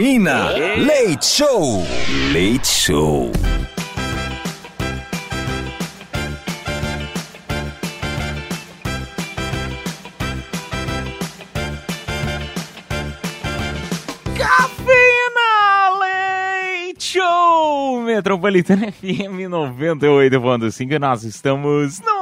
[0.00, 0.48] Cafeína.
[0.78, 1.84] Leite Show.
[2.32, 3.20] Leite Show
[18.02, 22.19] Metropolitana FM 98.5 Nós estamos no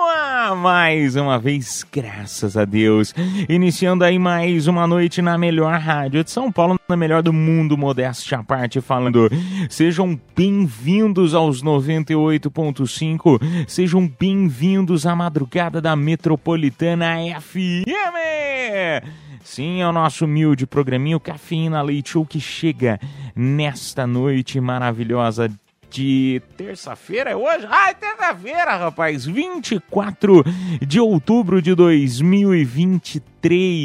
[0.55, 3.15] mais uma vez, graças a Deus.
[3.49, 7.77] Iniciando aí mais uma noite na melhor rádio de São Paulo Na melhor do mundo,
[7.77, 9.29] modéstia à parte falando.
[9.69, 17.89] Sejam bem-vindos aos 98.5 Sejam bem-vindos à madrugada da Metropolitana FM
[19.43, 22.99] Sim, é o nosso humilde programinho Cafeína Leite Show que chega
[23.35, 25.51] nesta noite maravilhosa
[25.91, 27.67] de terça-feira, é hoje?
[27.71, 29.25] Ah, é terça-feira, rapaz!
[29.25, 30.45] 24
[30.87, 33.38] de outubro de 2023.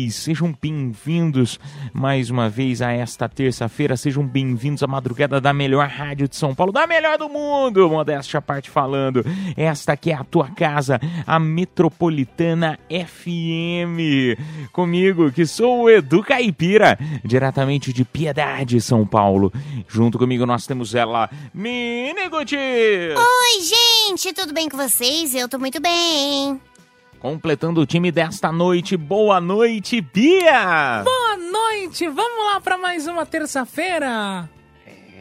[0.10, 1.60] Sejam bem-vindos
[1.94, 3.96] mais uma vez a esta terça-feira.
[3.96, 8.40] Sejam bem-vindos à madrugada da melhor rádio de São Paulo, da melhor do mundo, modéstia
[8.40, 9.24] à parte falando.
[9.56, 14.72] Esta aqui é a tua casa, a Metropolitana FM.
[14.72, 19.54] Comigo, que sou o Edu Caipira, diretamente de Piedade, São Paulo.
[19.88, 22.56] Junto comigo nós temos ela, Mini Guti.
[22.56, 25.36] Oi, gente, tudo bem com vocês?
[25.36, 26.60] Eu tô muito bem.
[27.24, 31.04] Completando o time desta noite, boa noite, Bia!
[31.06, 34.50] Boa noite, vamos lá para mais uma terça-feira.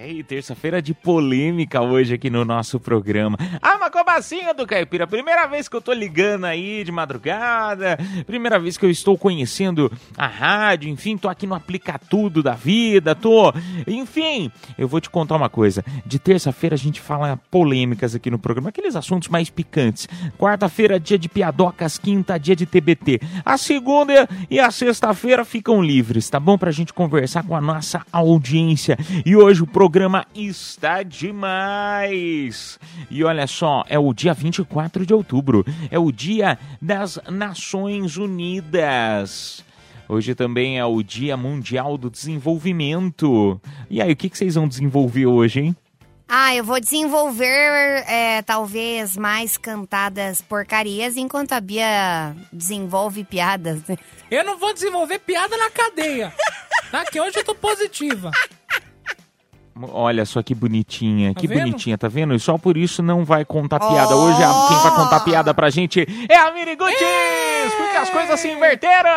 [0.02, 3.38] É, e terça-feira de polêmica hoje aqui no nosso programa.
[3.62, 5.06] Ah, mas como assim, do Caipira?
[5.06, 9.92] Primeira vez que eu tô ligando aí de madrugada, primeira vez que eu estou conhecendo
[10.18, 13.54] a rádio, enfim, tô aqui no Aplica Tudo da vida, tô...
[13.86, 15.84] Enfim, eu vou te contar uma coisa.
[16.04, 20.08] De terça-feira a gente fala polêmicas aqui no programa, aqueles assuntos mais picantes.
[20.36, 23.20] Quarta-feira, dia de piadocas, quinta, dia de TBT.
[23.44, 26.58] A segunda e a sexta-feira ficam livres, tá bom?
[26.58, 28.98] Pra gente conversar com a nossa audiência.
[29.24, 29.91] E hoje o programa
[30.34, 32.78] está demais.
[33.10, 39.64] E olha só, é o dia 24 de outubro, é o dia das Nações Unidas.
[40.08, 43.60] Hoje também é o Dia Mundial do Desenvolvimento.
[43.88, 45.76] E aí, o que, que vocês vão desenvolver hoje, hein?
[46.28, 53.80] Ah, eu vou desenvolver é, talvez mais cantadas porcarias enquanto a Bia desenvolve piadas.
[54.30, 56.32] Eu não vou desenvolver piada na cadeia,
[56.90, 57.04] tá?
[57.04, 58.30] Que hoje eu tô positiva.
[59.92, 61.60] Olha só que bonitinha, Tá que vendo?
[61.60, 62.34] bonitinha, tá vendo?
[62.34, 64.14] E só por isso não vai contar piada.
[64.14, 66.94] Hoje a- quem vai contar piada pra gente é a Miniguts,
[67.78, 69.10] porque as coisas se inverteram.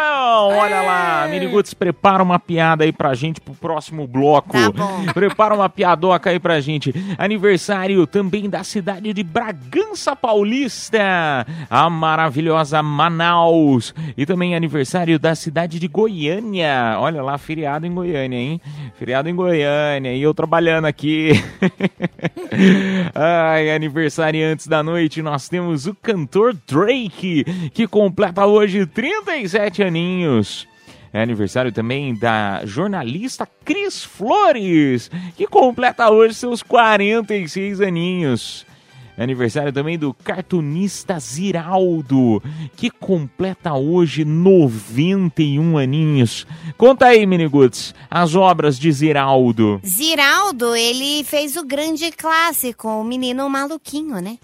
[0.57, 4.53] Olha lá, a Miniguts prepara uma piada aí pra gente pro próximo bloco.
[4.71, 5.13] Tá.
[5.13, 6.93] Prepara uma piadoca aí pra gente.
[7.17, 13.93] Aniversário também da cidade de Bragança Paulista, a maravilhosa Manaus.
[14.17, 16.95] E também aniversário da cidade de Goiânia.
[16.99, 18.61] Olha lá, feriado em Goiânia, hein?
[18.97, 20.13] Feriado em Goiânia.
[20.13, 21.31] E eu trabalhando aqui.
[23.15, 30.67] Ai, aniversariantes da noite, nós temos o cantor Drake, que completa hoje 37 aninhos.
[31.11, 38.67] É aniversário também da jornalista Cris Flores, que completa hoje seus 46 aninhos.
[39.17, 42.41] Aniversário também do cartunista Ziraldo,
[42.75, 46.45] que completa hoje 91 aninhos.
[46.77, 49.79] Conta aí, Miniguts, as obras de Ziraldo.
[49.85, 54.37] Ziraldo, ele fez o grande clássico, o menino maluquinho, né?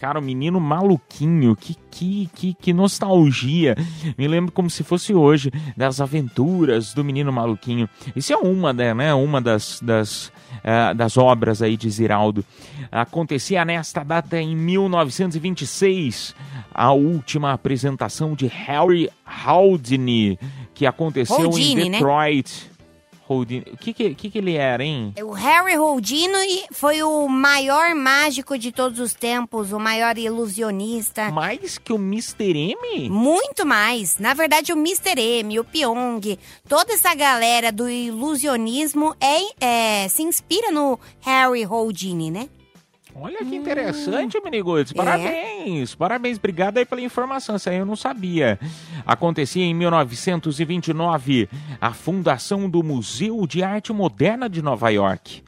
[0.00, 3.76] Cara, o menino maluquinho, que, que, que, que nostalgia.
[4.16, 7.86] Me lembro como se fosse hoje, das aventuras do menino maluquinho.
[8.16, 10.32] Isso é uma, né, né, uma das, das,
[10.64, 12.42] eh, das obras aí de Ziraldo.
[12.90, 16.34] Acontecia nesta data em 1926,
[16.72, 19.10] a última apresentação de Harry
[19.46, 20.38] Houdini,
[20.72, 21.98] que aconteceu Houdini, em né?
[23.32, 23.64] Houdini.
[23.72, 25.14] O que, que, que, que ele era, hein?
[25.22, 31.30] O Harry Houdini foi o maior mágico de todos os tempos, o maior ilusionista.
[31.30, 32.56] Mais que o Mr.
[32.56, 33.08] M?
[33.08, 34.18] Muito mais.
[34.18, 35.20] Na verdade, o Mr.
[35.20, 36.38] M, o Pyong,
[36.68, 42.48] toda essa galera do ilusionismo é, é, se inspira no Harry Houdini, né?
[43.14, 44.92] Olha que interessante, Miniguts.
[44.92, 46.38] Parabéns, parabéns.
[46.38, 47.54] Obrigado aí pela informação.
[47.56, 48.58] Isso aí eu não sabia.
[49.04, 51.48] Acontecia em 1929
[51.80, 55.42] a fundação do Museu de Arte Moderna de Nova York.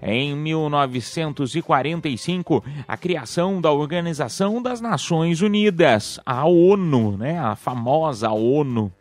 [0.00, 7.40] Em 1945, a criação da Organização das Nações Unidas, a ONU, né?
[7.40, 8.92] A famosa ONU.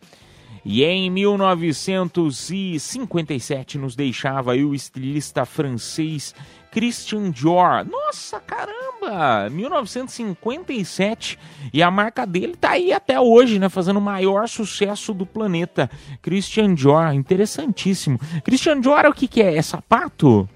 [0.69, 6.36] E em 1957 nos deixava o estilista francês
[6.72, 7.86] Christian Dior.
[7.86, 8.88] Nossa, caramba!
[9.08, 11.40] caramba, 1957
[11.74, 15.90] e a marca dele tá aí até hoje, né, fazendo o maior sucesso do planeta.
[16.22, 18.19] Christian Dior, interessantíssimo.
[18.44, 19.56] Christian Dior o que que é?
[19.56, 20.48] É sapato?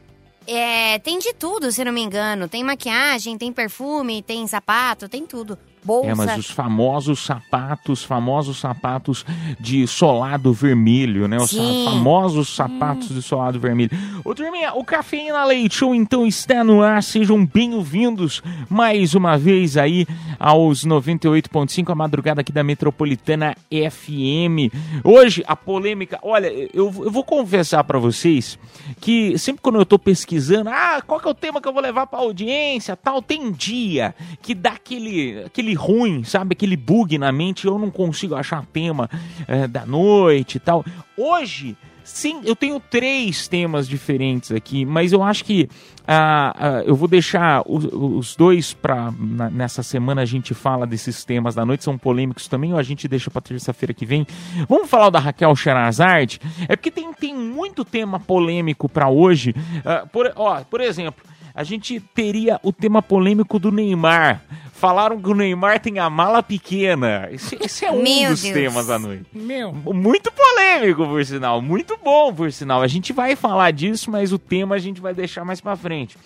[0.48, 2.48] É, tem de tudo, se não me engano.
[2.48, 5.58] Tem maquiagem, tem perfume, tem sapato, tem tudo.
[5.84, 6.10] Bolsa.
[6.10, 9.26] É, mas os famosos sapatos, famosos sapatos
[9.60, 11.38] de solado vermelho, né?
[11.38, 11.86] Os Sim.
[11.86, 13.90] famosos sapatos de solado vermelho.
[14.24, 17.02] Ô, turminha, o Cafeína Leite Show então está no ar.
[17.02, 20.06] Sejam bem-vindos mais uma vez aí
[20.40, 24.74] aos 98.5, a madrugada aqui da Metropolitana FM.
[25.04, 26.20] Hoje, a polêmica...
[26.22, 28.58] Olha, eu, eu vou confessar pra vocês
[29.00, 31.82] que sempre quando eu tô pesquisando, ah, qual que é o tema que eu vou
[31.82, 36.54] levar pra audiência, tal, tem dia que dá aquele, aquele ruim, sabe?
[36.54, 39.10] Aquele bug na mente, eu não consigo achar tema
[39.48, 40.84] eh, da noite e tal.
[41.18, 45.70] Hoje, sim, eu tenho três temas diferentes aqui, mas eu acho que
[46.08, 49.14] ah, ah, eu vou deixar os, os dois para
[49.52, 53.08] nessa semana a gente fala desses temas da noite, são polêmicos também, ou a gente
[53.08, 54.26] deixa para terça-feira que vem.
[54.68, 56.40] Vamos falar da Raquel Sherazade?
[56.68, 59.54] É porque tem, tem muito tema polêmico para hoje.
[59.86, 64.42] Ah, por, ó, por exemplo, a gente teria o tema polêmico do Neymar.
[64.82, 67.30] Falaram que o Neymar tem a mala pequena.
[67.32, 68.54] Esse, esse é um Meu dos Deus.
[68.56, 69.26] temas da noite.
[69.32, 71.62] Meu, Muito polêmico, por sinal.
[71.62, 72.82] Muito bom, por sinal.
[72.82, 76.18] A gente vai falar disso, mas o tema a gente vai deixar mais pra frente.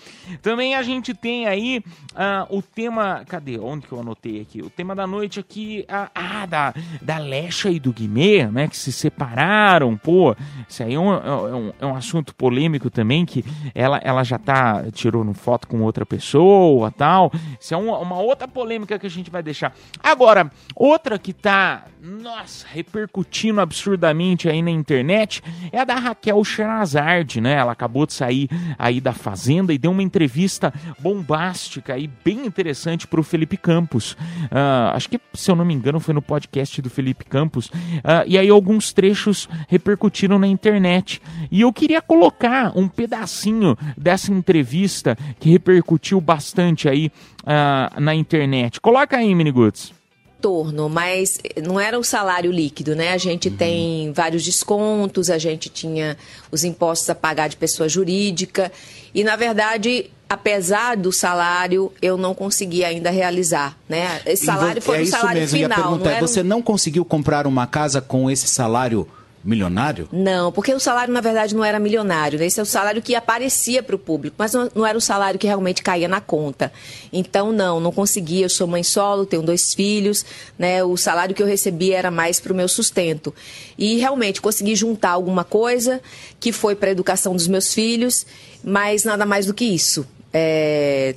[0.41, 1.83] Também a gente tem aí
[2.15, 3.25] ah, o tema.
[3.27, 3.59] Cadê?
[3.59, 4.61] Onde que eu anotei aqui?
[4.61, 5.83] O tema da noite aqui.
[5.89, 8.69] Ah, ah, da, da Lecha e do Guimê, né?
[8.69, 9.97] Que se separaram.
[9.97, 10.33] Pô,
[10.65, 13.25] isso aí é um, é um, é um assunto polêmico também.
[13.25, 13.43] Que
[13.73, 14.85] ela, ela já tá.
[14.93, 17.33] Tirou foto com outra pessoa tal.
[17.59, 19.73] Isso é uma, uma outra polêmica que a gente vai deixar.
[20.01, 27.41] Agora, outra que tá, nossa, repercutindo absurdamente aí na internet é a da Raquel Sherazade,
[27.41, 27.53] né?
[27.53, 33.07] Ela acabou de sair aí da Fazenda e deu uma entrevista bombástica e bem interessante
[33.07, 34.17] pro Felipe Campos.
[34.51, 37.71] Ah, acho que, se eu não me engano, foi no podcast do Felipe Campos.
[38.03, 41.21] Ah, e aí alguns trechos repercutiram na internet.
[41.51, 47.11] E eu queria colocar um pedacinho dessa entrevista que repercutiu bastante aí
[47.45, 48.81] ah, na internet.
[48.81, 49.93] Coloca aí, Miniguts.
[50.41, 53.13] torno, mas não era o salário líquido, né?
[53.13, 56.17] A gente tem vários descontos, a gente tinha
[56.51, 58.71] os impostos a pagar de pessoa jurídica
[59.13, 64.21] e, na verdade, apesar do salário, eu não consegui ainda realizar, né?
[64.25, 65.57] Esse salário foi é o salário mesmo.
[65.57, 68.47] E a final, pergunta não é, era você não conseguiu comprar uma casa com esse
[68.47, 69.07] salário
[69.45, 70.09] milionário?
[70.11, 72.39] Não, porque o salário, na verdade, não era milionário.
[72.39, 72.47] né?
[72.47, 75.45] Esse é o salário que aparecia para o público, mas não, era o salário que
[75.45, 76.73] realmente caía na conta.
[77.13, 78.41] Então, não, não consegui.
[78.41, 80.25] Eu sou mãe solo, tenho dois filhos,
[80.57, 80.83] né?
[80.83, 83.33] O salário que eu recebia era mais para o meu sustento.
[83.77, 86.01] E realmente consegui juntar alguma coisa
[86.39, 88.25] que foi para a educação dos meus filhos,
[88.63, 90.07] mas nada mais do que isso.
[90.33, 91.15] É,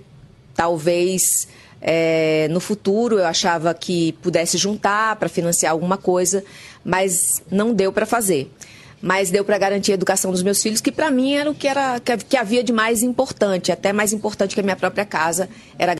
[0.54, 1.48] talvez
[1.80, 6.44] é, no futuro eu achava que pudesse juntar para financiar alguma coisa,
[6.84, 8.52] mas não deu para fazer.
[9.00, 11.68] Mas deu para garantir a educação dos meus filhos, que para mim era o que,
[11.68, 15.48] era, que- havia de mais importante, até mais importante que a minha própria casa,
[15.78, 15.94] era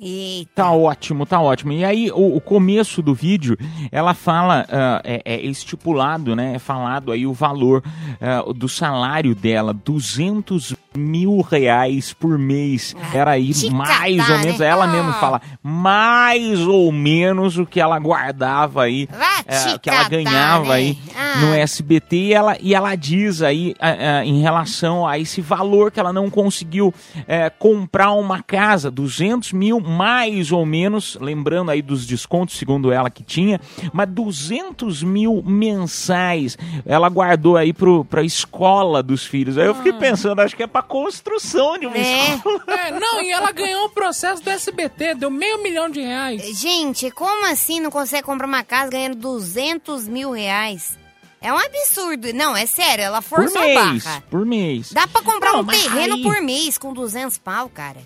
[0.00, 0.50] Eita.
[0.54, 1.72] Tá ótimo, tá ótimo.
[1.72, 3.58] E aí, o, o começo do vídeo,
[3.90, 6.54] ela fala, ah, é, é estipulado, né?
[6.54, 7.82] É falado aí o valor
[8.20, 12.94] ah, do salário dela, 200 mil reais por mês.
[13.14, 14.66] Era aí te mais ou menos, né?
[14.66, 14.88] ela Ah.
[14.88, 19.08] mesmo fala, mais ou menos o que ela guardava aí,
[19.46, 20.74] eh, te que ela ganhava né?
[20.74, 21.38] aí Ah.
[21.40, 22.16] no SBT.
[22.16, 26.12] E ela, e ela diz aí, ah, ah, em relação a esse valor que ela
[26.12, 26.92] não conseguiu
[27.26, 33.08] eh, comprar uma casa, 200 mil mais ou menos, lembrando aí dos descontos, segundo ela
[33.10, 33.60] que tinha,
[33.92, 39.58] mas 200 mil mensais ela guardou aí pro, pra escola dos filhos.
[39.58, 42.34] Aí eu fiquei pensando, acho que é pra construção de uma É.
[42.34, 42.62] escola.
[42.66, 46.58] é, não, e ela ganhou o processo do SBT, deu meio milhão de reais.
[46.58, 50.98] Gente, como assim não consegue comprar uma casa ganhando 200 mil reais?
[51.40, 52.32] É um absurdo.
[52.32, 54.22] Não, é sério, ela Por forçou a mês, barra.
[54.28, 54.92] por mês.
[54.92, 57.98] Dá pra comprar Não, um terreno aí- por mês com 200 pau, cara.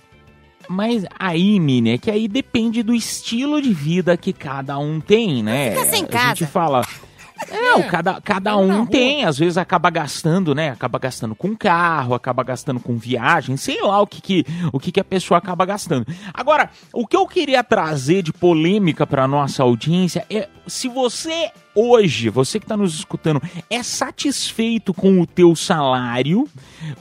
[0.69, 5.43] Mas aí, Mini, é que aí depende do estilo de vida que cada um tem,
[5.43, 5.71] né?
[5.71, 6.35] Fica sem A casa.
[6.37, 6.87] gente fala.
[7.51, 10.71] É, o cada, cada na um tem, às vezes acaba gastando, né?
[10.71, 14.93] Acaba gastando com carro, acaba gastando com viagem, sei lá o que, que, o que,
[14.93, 16.07] que a pessoa acaba gastando.
[16.33, 22.29] Agora, o que eu queria trazer de polêmica para nossa audiência é se você hoje,
[22.29, 26.49] você que está nos escutando, é satisfeito com o teu salário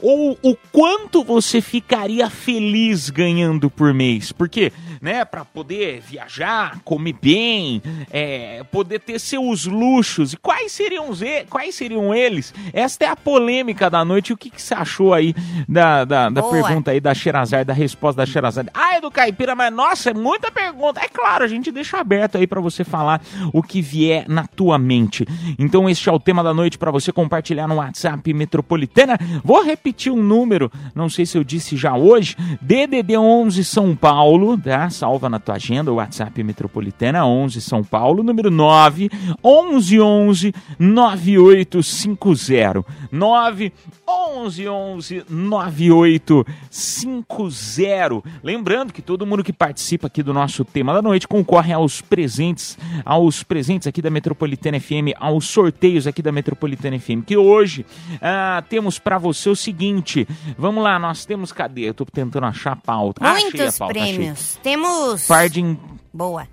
[0.00, 4.32] ou o quanto você ficaria feliz ganhando por mês?
[4.32, 11.10] Porque, né, para poder viajar, comer bem, é, poder ter seus luxos, e quais seriam,
[11.10, 12.54] os, quais seriam eles?
[12.72, 14.32] Esta é a polêmica da noite.
[14.32, 15.34] O que, que você achou aí
[15.68, 18.70] da, da, da pergunta aí da Xerazade, da resposta da Xerazade?
[18.72, 21.00] Ah, é do Caipira, mas nossa, é muita pergunta.
[21.00, 23.20] É claro, a gente deixa aberto aí para você falar
[23.52, 25.26] o que vier na tua mente.
[25.58, 29.18] Então este é o tema da noite para você compartilhar no WhatsApp Metropolitana.
[29.42, 34.56] Vou repetir um número, não sei se eu disse já hoje, DDD 11 São Paulo,
[34.58, 34.88] tá?
[34.90, 39.10] Salva na tua agenda o WhatsApp Metropolitana 11 São Paulo, número 9
[39.44, 42.84] 1111 9850.
[43.10, 43.72] 9
[44.06, 48.22] 1111 9850.
[48.42, 52.78] Lembrando que todo mundo que participa aqui do nosso tema da noite concorre aos presentes,
[53.04, 57.84] aos presentes aqui da Metropolitana FM, aos sorteios aqui da Metropolitana FM, que hoje
[58.20, 60.26] ah, temos pra você o seguinte,
[60.58, 61.82] vamos lá, nós temos, cadê?
[61.88, 63.24] Eu tô tentando achar a pauta.
[63.24, 64.14] Achei a Muitos pauta, achei.
[64.14, 64.60] prêmios.
[64.62, 65.26] Temos.
[65.26, 65.78] Par de, in-
[66.12, 66.46] Boa.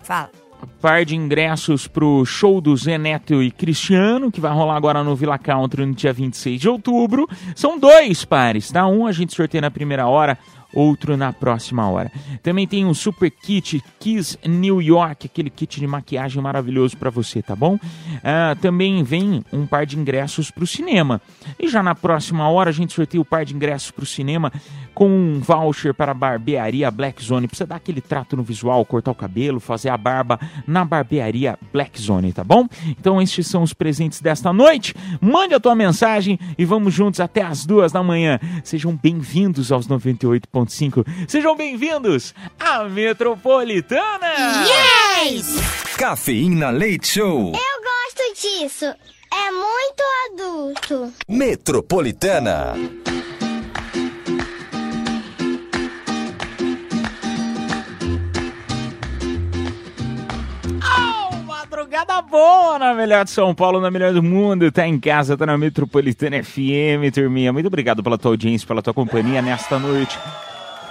[0.00, 0.30] Fala.
[0.80, 5.14] par de ingressos pro show do Zé Neto e Cristiano, que vai rolar agora no
[5.14, 7.28] Villa Country no dia 26 de outubro.
[7.54, 8.86] São dois pares, tá?
[8.86, 10.38] Um a gente sorteia na primeira hora,
[10.72, 12.10] outro na próxima hora.
[12.42, 17.42] Também tem um super kit Kiss New York, aquele kit de maquiagem maravilhoso pra você,
[17.42, 17.78] tá bom?
[18.22, 21.20] Ah, também vem um par de ingressos pro cinema.
[21.58, 24.52] E já na próxima hora a gente sorteia o par de ingressos pro cinema
[24.98, 27.46] com um voucher para a barbearia Black Zone.
[27.46, 32.02] Precisa dar aquele trato no visual, cortar o cabelo, fazer a barba na barbearia Black
[32.02, 32.66] Zone, tá bom?
[32.98, 34.96] Então estes são os presentes desta noite.
[35.20, 38.40] Mande a tua mensagem e vamos juntos até as duas da manhã.
[38.64, 41.06] Sejam bem-vindos aos 98.5.
[41.28, 44.26] Sejam bem-vindos à Metropolitana!
[45.22, 45.94] Yes!
[45.96, 47.52] Cafeína Leite Show.
[47.52, 48.86] Eu gosto disso.
[48.86, 50.02] É muito
[50.32, 51.12] adulto.
[51.28, 52.74] Metropolitana.
[61.88, 64.70] Madrugada boa na melhor de São Paulo, na melhor do mundo.
[64.70, 67.50] Tá em casa, tá na Metropolitana FM, turminha.
[67.50, 70.18] Muito obrigado pela tua audiência, pela tua companhia nesta noite.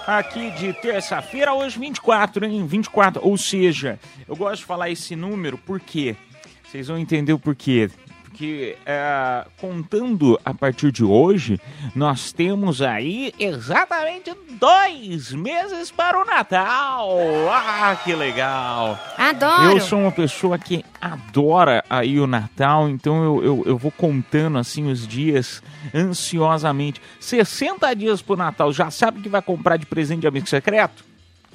[0.07, 2.65] Aqui de terça-feira, hoje 24, hein?
[2.65, 6.15] 24, ou seja, eu gosto de falar esse número porque
[6.63, 7.91] vocês vão entender o porquê.
[8.37, 11.59] Porque é, contando a partir de hoje,
[11.95, 17.17] nós temos aí exatamente dois meses para o Natal.
[17.49, 18.99] Ah, que legal!
[19.17, 19.71] Adoro.
[19.71, 24.59] Eu sou uma pessoa que adora aí o Natal, então eu, eu, eu vou contando
[24.59, 27.01] assim os dias ansiosamente.
[27.19, 31.03] 60 dias pro Natal, já sabe o que vai comprar de presente de amigo secreto?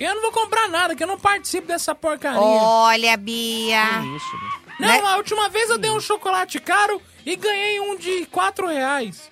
[0.01, 2.41] Eu não vou comprar nada, que eu não participo dessa porcaria.
[2.41, 4.01] Olha, Bia.
[4.01, 4.62] Que isso, né?
[4.79, 9.31] Não, a última vez eu dei um chocolate caro e ganhei um de 4 reais.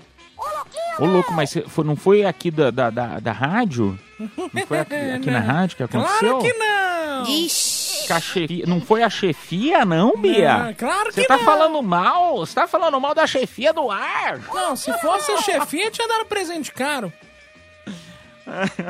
[0.99, 3.99] Ô louco, mas você foi- não foi aqui da, da, da, da rádio?
[4.19, 6.39] Não foi aqui, aqui na rádio que aconteceu?
[6.39, 7.25] Claro que não.
[7.27, 8.07] Ixi.
[8.07, 10.57] Que chefia- não foi a chefia, não, Bia?
[10.59, 11.45] Não, claro Você que tá não.
[11.45, 12.39] falando mal?
[12.39, 14.39] Você tá falando mal da chefia do ar?
[14.53, 17.13] Não, se fosse a chefia, tinha dado presente caro.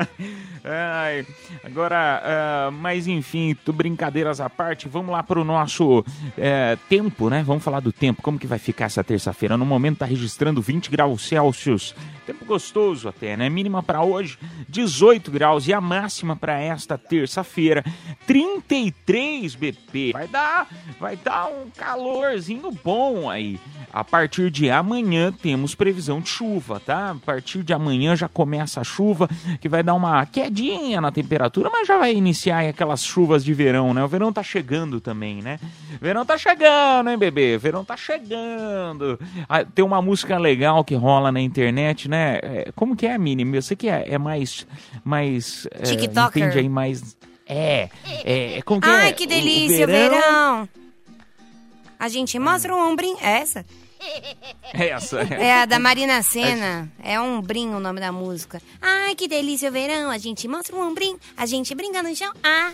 [0.63, 1.25] Ai,
[1.63, 6.05] agora, ah, mas enfim, brincadeiras à parte, vamos lá pro nosso
[6.37, 7.41] eh, tempo, né?
[7.43, 9.57] Vamos falar do tempo, como que vai ficar essa terça-feira?
[9.57, 13.49] No momento tá registrando 20 graus Celsius, tempo gostoso até, né?
[13.49, 14.37] Mínima para hoje,
[14.69, 17.83] 18 graus e a máxima para esta terça-feira,
[18.27, 20.11] 33 BP.
[20.13, 20.67] Vai dar,
[20.99, 23.59] vai dar um calorzinho bom aí.
[23.93, 27.11] A partir de amanhã temos previsão de chuva, tá?
[27.11, 29.27] A partir de amanhã já começa a chuva,
[29.59, 33.93] que vai dar uma quedinha na temperatura, mas já vai iniciar aquelas chuvas de verão,
[33.93, 34.03] né?
[34.03, 35.59] O verão tá chegando também, né?
[36.01, 37.57] Verão tá chegando, hein, bebê?
[37.57, 39.17] Verão tá chegando.
[39.47, 42.39] Ah, tem uma música legal que rola na internet, né?
[42.43, 43.55] É, como que é, Mini?
[43.55, 44.67] Eu sei que é, é mais.
[45.03, 46.43] mais é, TikToker.
[46.43, 47.17] Entende aí mais.
[47.47, 47.89] É,
[48.23, 48.91] é, é como que é?
[48.91, 50.67] Ai, que O delícia, verão.
[51.97, 53.17] A gente mostra um ombrinho.
[53.21, 53.65] Essa?
[54.73, 55.21] Essa.
[55.21, 56.91] É a da Marina Senna.
[57.03, 58.61] É ombrinho o nome da música.
[58.81, 60.09] Ai, que delícia o verão.
[60.09, 61.19] A gente mostra um ombrinho.
[61.37, 62.31] A gente brinca no chão.
[62.43, 62.71] Ah,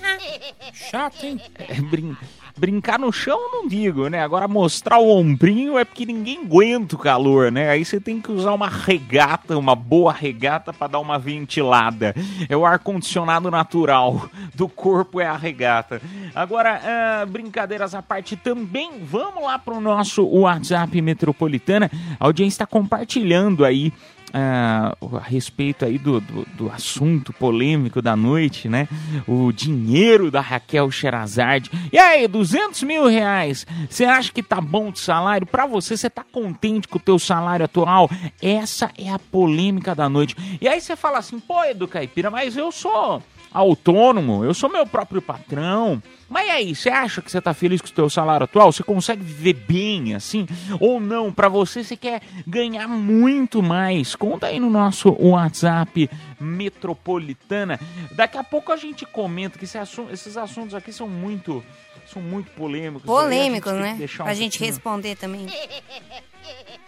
[0.74, 1.42] Chato, hein?
[1.56, 2.16] É, brin-
[2.58, 4.22] brincar no chão não digo, né?
[4.22, 7.70] Agora mostrar o ombrinho é porque ninguém aguenta o calor, né?
[7.70, 12.16] Aí você tem que usar uma regata, uma boa regata para dar uma ventilada.
[12.50, 16.02] É o ar condicionado natural do corpo é a regata.
[16.34, 21.92] Agora, ah, brincadeiras à parte também, vamos lá pro nosso WhatsApp Metropolitana.
[22.20, 23.94] A audiência está compartilhando aí
[24.34, 28.88] ah, a respeito aí do, do, do assunto polêmico da noite, né?
[29.28, 31.72] O dinheiro da Raquel Sherazade.
[31.92, 35.48] E aí, 200 mil reais, você acha que tá bom de salário?
[35.48, 38.10] Pra você, você tá contente com o teu salário atual?
[38.42, 40.36] Essa é a polêmica da noite.
[40.60, 44.86] E aí você fala assim, pô, Edu Caipira, mas eu sou autônomo, eu sou meu
[44.86, 46.02] próprio patrão.
[46.30, 48.72] Mas e aí, você acha que você tá feliz com o seu salário atual?
[48.72, 50.46] Você consegue viver bem assim?
[50.80, 51.32] Ou não?
[51.32, 54.16] Para você, você quer ganhar muito mais?
[54.16, 57.80] Conta aí no nosso WhatsApp Metropolitana.
[58.12, 61.64] Daqui a pouco a gente comenta que esse assunto, esses assuntos aqui são muito
[62.06, 63.06] são muito polêmicos.
[63.06, 64.06] Polêmicos, a gente né?
[64.06, 65.46] um Pra gente responder também.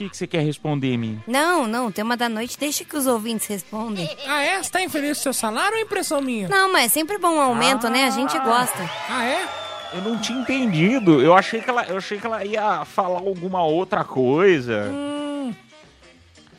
[0.00, 1.22] O que, que você quer responder, Mi?
[1.26, 4.08] Não, não, tema da noite, deixa que os ouvintes respondem.
[4.26, 4.62] Ah, é?
[4.62, 6.48] Você tá infeliz com o seu salário ou é impressão minha?
[6.48, 8.04] Não, mas é sempre bom um aumento, né?
[8.04, 8.90] A gente gosta.
[9.10, 9.46] Ah, é?
[9.92, 11.20] Eu não tinha entendido.
[11.20, 14.88] Eu achei que ela, eu achei que ela ia falar alguma outra coisa.
[14.90, 15.54] Hum.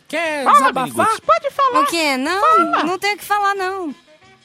[0.07, 1.05] Quer Fala, desabafar?
[1.07, 1.79] amigos, pode falar.
[1.81, 2.17] O quê?
[2.17, 3.95] Não, não tem o que falar, não.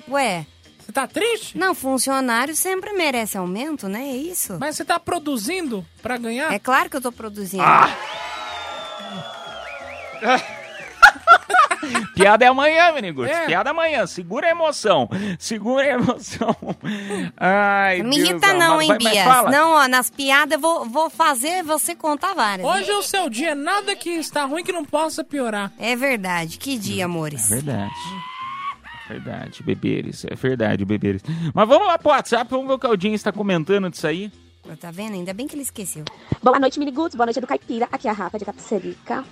[0.09, 0.47] Ué,
[0.79, 1.59] Você tá triste?
[1.59, 4.09] não, funcionário sempre merece aumento, né?
[4.09, 4.57] É isso.
[4.59, 6.51] Mas você tá produzindo pra ganhar?
[6.51, 7.63] É claro que eu tô produzindo.
[7.63, 7.91] Ah.
[12.15, 13.25] Piada é amanhã, menino.
[13.25, 13.47] É.
[13.47, 14.07] Piada é amanhã.
[14.07, 15.09] Segura a emoção.
[15.39, 16.57] Segura a emoção.
[17.37, 19.25] Ai, Me Deus irrita não, hein, Bias?
[19.25, 19.51] fala.
[19.51, 22.67] Não, ó, nas piadas eu vou, vou fazer você contar várias.
[22.67, 25.71] Hoje é o seu dia, nada que está ruim que não possa piorar.
[25.79, 26.59] É verdade.
[26.59, 27.49] Que dia, amores.
[27.51, 27.93] Verdade.
[29.09, 30.25] Verdade, beberes.
[30.25, 31.23] É verdade, beberes.
[31.55, 34.33] Mas vamos lá pro WhatsApp, vamos ver o que a audiência está comentando disso aí.
[34.81, 35.15] Tá vendo?
[35.15, 36.05] Ainda bem que ele esqueceu.
[36.43, 37.15] Boa noite, Miniguts.
[37.15, 37.89] Boa noite, do Caipira.
[37.93, 39.25] Aqui é a Rafa de Capicerica.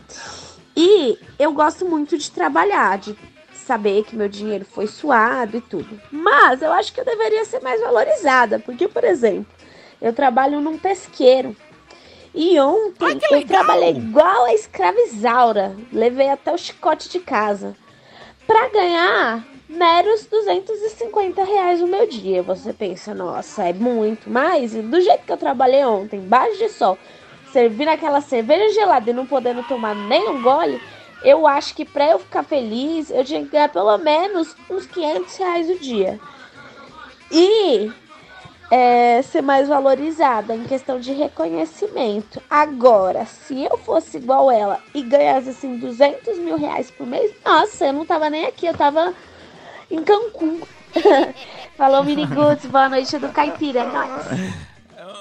[0.76, 3.16] E eu gosto muito de trabalhar, de
[3.54, 6.00] saber que meu dinheiro foi suado e tudo.
[6.10, 8.58] Mas eu acho que eu deveria ser mais valorizada.
[8.58, 9.46] Porque, por exemplo,
[10.00, 11.56] eu trabalho num pesqueiro.
[12.34, 15.76] E ontem eu trabalhei igual a escravizaura.
[15.92, 17.76] Levei até o chicote de casa.
[18.46, 22.42] Pra ganhar meros 250 reais o meu dia.
[22.42, 24.28] Você pensa, nossa, é muito.
[24.28, 26.98] Mas do jeito que eu trabalhei ontem, embaixo de sol,
[27.54, 30.82] servindo aquela cerveja gelada e não podendo tomar nem um gole,
[31.22, 35.36] eu acho que pra eu ficar feliz, eu tinha que ganhar pelo menos uns 500
[35.36, 36.18] reais o dia.
[37.30, 37.92] E
[38.72, 42.42] é, ser mais valorizada em questão de reconhecimento.
[42.50, 47.86] Agora, se eu fosse igual ela e ganhasse assim 200 mil reais por mês, nossa,
[47.86, 49.14] eu não tava nem aqui, eu tava
[49.88, 50.60] em Cancún.
[51.78, 54.73] Falou, Miniguts, boa noite do Caipira, é nóis.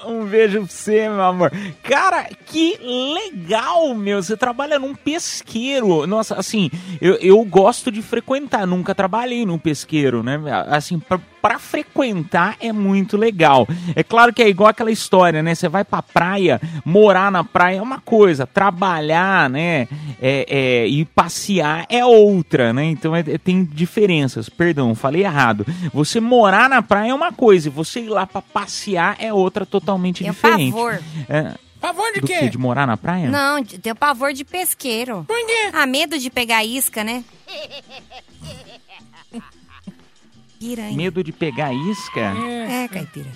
[0.05, 1.51] Um beijo pra você, meu amor.
[1.83, 4.21] Cara, que legal, meu.
[4.21, 6.05] Você trabalha num pesqueiro.
[6.07, 6.69] Nossa, assim,
[7.01, 8.65] eu, eu gosto de frequentar.
[8.67, 10.39] Nunca trabalhei num pesqueiro, né?
[10.67, 13.67] Assim, pra, pra frequentar é muito legal.
[13.95, 15.55] É claro que é igual aquela história, né?
[15.55, 19.87] Você vai pra praia, morar na praia é uma coisa, trabalhar, né?
[20.21, 22.85] É, é, e passear é outra, né?
[22.85, 24.49] Então é- é- tem diferenças.
[24.49, 25.65] Perdão, falei errado.
[25.93, 29.65] Você morar na praia é uma coisa, e você ir lá pra passear é outra
[29.65, 30.71] totalmente Tenho diferente.
[30.73, 30.99] pavor.
[31.29, 32.39] É, Pavor de do quê?
[32.39, 32.49] que?
[32.49, 33.29] De morar na praia?
[33.29, 35.25] Não, de- tenho pavor de pesqueiro.
[35.27, 35.69] Por quê?
[35.73, 37.23] Ah, medo de pegar isca, né?
[40.59, 40.95] Piranha.
[40.95, 42.19] Medo de pegar isca?
[42.21, 43.29] É, É, caipira.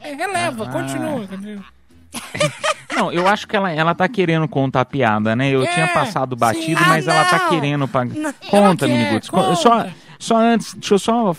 [0.00, 0.70] é, releva, Ah.
[0.72, 1.26] continua.
[1.26, 1.64] continua.
[2.96, 5.50] Não, eu acho que ela, ela tá querendo contar piada, né?
[5.50, 6.88] Eu É, tinha passado batido, sim.
[6.88, 7.86] mas Ah, ela tá querendo.
[7.86, 8.04] Pra...
[8.04, 8.32] Não.
[8.48, 9.28] Conta, Ela quer, Miniguts.
[9.30, 9.54] conta.
[9.56, 9.86] Só,
[10.20, 11.34] só antes, deixa eu só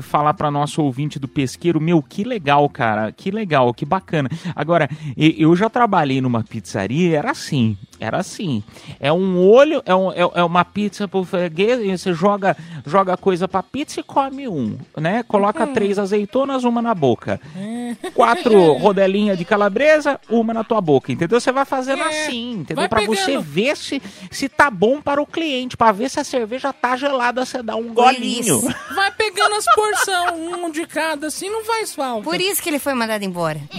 [0.00, 1.80] falar pra nosso ouvinte do pesqueiro.
[1.80, 3.12] Meu, que legal, cara.
[3.12, 4.28] Que legal, que bacana.
[4.56, 7.76] Agora, eu já trabalhei numa pizzaria, era assim.
[8.00, 8.62] Era assim.
[9.00, 13.60] É um olho, é, um- é- é uma pizza e você joga, joga coisa pra
[13.62, 15.24] pizza e come um, né?
[15.24, 15.72] Coloca Hum.
[15.72, 17.40] três azeitonas, uma na boca.
[18.14, 21.40] Quatro rodelinhas de calabresa, uma na tua boca, entendeu?
[21.40, 22.76] Você vai fazendo É, assim, entendeu?
[22.76, 23.42] vai Pra você pegando.
[23.42, 27.44] ver se, se tá bom para o cliente, pra ver se a cerveja tá gelada,
[27.44, 28.60] você dá um golinho.
[28.94, 32.24] Vai pegando as porção, um de cada, assim não faz falta.
[32.24, 33.60] Por isso que ele foi mandado embora.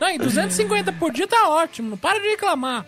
[0.00, 2.84] Não, e 250 por dia tá ótimo, não para de reclamar.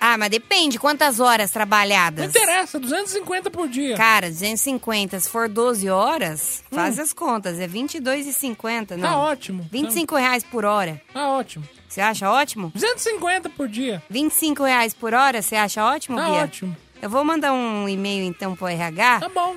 [0.00, 2.26] Ah, mas depende quantas horas Não trabalhadas.
[2.28, 3.96] interessa, 250 por dia.
[3.96, 9.08] Cara, 250, se for 12 horas, faz as contas, é 22,50, não.
[9.08, 9.66] Tá ótimo.
[9.72, 11.00] 25 reais por hora.
[11.12, 11.64] Tá ótimo.
[11.88, 12.70] Você acha ótimo?
[12.74, 14.00] 250 por dia.
[14.10, 16.42] 25 reais por hora, você acha ótimo, Tá Bia?
[16.44, 16.76] ótimo.
[17.00, 19.20] Eu vou mandar um e-mail então pro RH.
[19.20, 19.56] Tá bom.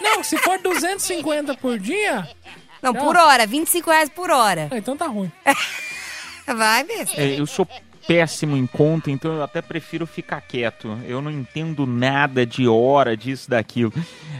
[0.00, 2.28] Não, se for 250 por dia,
[2.80, 4.68] Não, por hora, 25 reais por hora.
[4.70, 5.30] ah, então tá ruim.
[6.46, 7.20] Vai, besta.
[7.20, 7.66] É, eu sou
[8.08, 10.98] péssimo em conta, então eu até prefiro ficar quieto.
[11.06, 13.92] Eu não entendo nada de hora, disso, daquilo.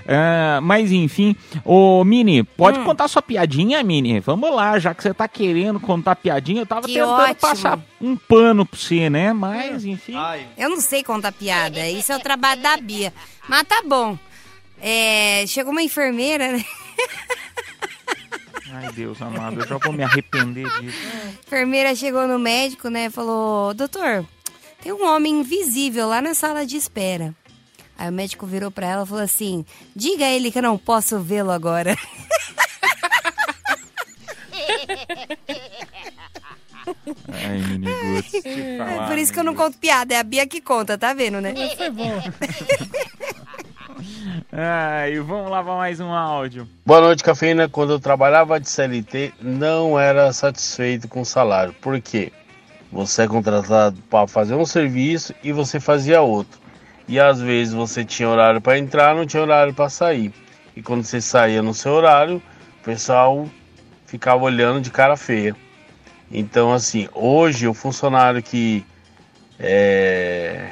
[0.08, 2.84] Ah, mas enfim, ô Mini, pode Hum.
[2.84, 4.20] contar sua piadinha, Mini?
[4.20, 7.34] Vamos lá, já que você tá querendo contar piadinha, eu tava Que tentando ótimo.
[7.36, 9.34] passar um pano pra você, né?
[9.34, 10.14] Mas enfim.
[10.56, 11.86] Eu não sei contar piada.
[11.90, 13.12] Isso é o trabalho da Bia.
[13.46, 14.18] Mas tá bom.
[14.80, 16.64] É, chegou uma enfermeira, né?
[18.72, 20.98] Ai, Deus amado, eu já vou me arrepender disso.
[21.24, 23.08] A enfermeira chegou no médico, né?
[23.10, 24.26] Falou: Doutor,
[24.82, 27.34] tem um homem invisível lá na sala de espera.
[27.96, 30.78] Aí o médico virou pra ela e falou assim: Diga a ele que eu não
[30.78, 31.96] posso vê-lo agora.
[37.28, 37.60] Ai,
[38.22, 40.14] te É por isso que eu não conto piada.
[40.14, 41.54] É a Bia que conta, tá vendo, né?
[41.76, 42.22] Foi bom.
[44.60, 46.68] Ai, vamos lá pra mais um áudio.
[46.84, 47.68] Boa noite, Cafeína.
[47.68, 51.72] Quando eu trabalhava de CLT, não era satisfeito com o salário.
[51.74, 52.32] Por quê?
[52.90, 56.58] Você é contratado para fazer um serviço e você fazia outro.
[57.06, 60.32] E às vezes você tinha horário para entrar, não tinha horário para sair.
[60.74, 62.42] E quando você saía no seu horário,
[62.80, 63.48] o pessoal
[64.06, 65.54] ficava olhando de cara feia.
[66.32, 68.84] Então, assim, hoje o funcionário que
[69.56, 70.68] é,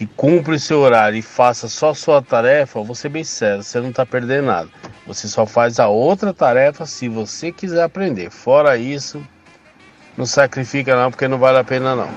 [0.00, 4.06] que cumpre seu horário e faça só sua tarefa, ser bem sério, você não está
[4.06, 4.70] perdendo nada.
[5.06, 8.30] Você só faz a outra tarefa se você quiser aprender.
[8.30, 9.22] Fora isso,
[10.16, 12.08] não sacrifica não, porque não vale a pena não.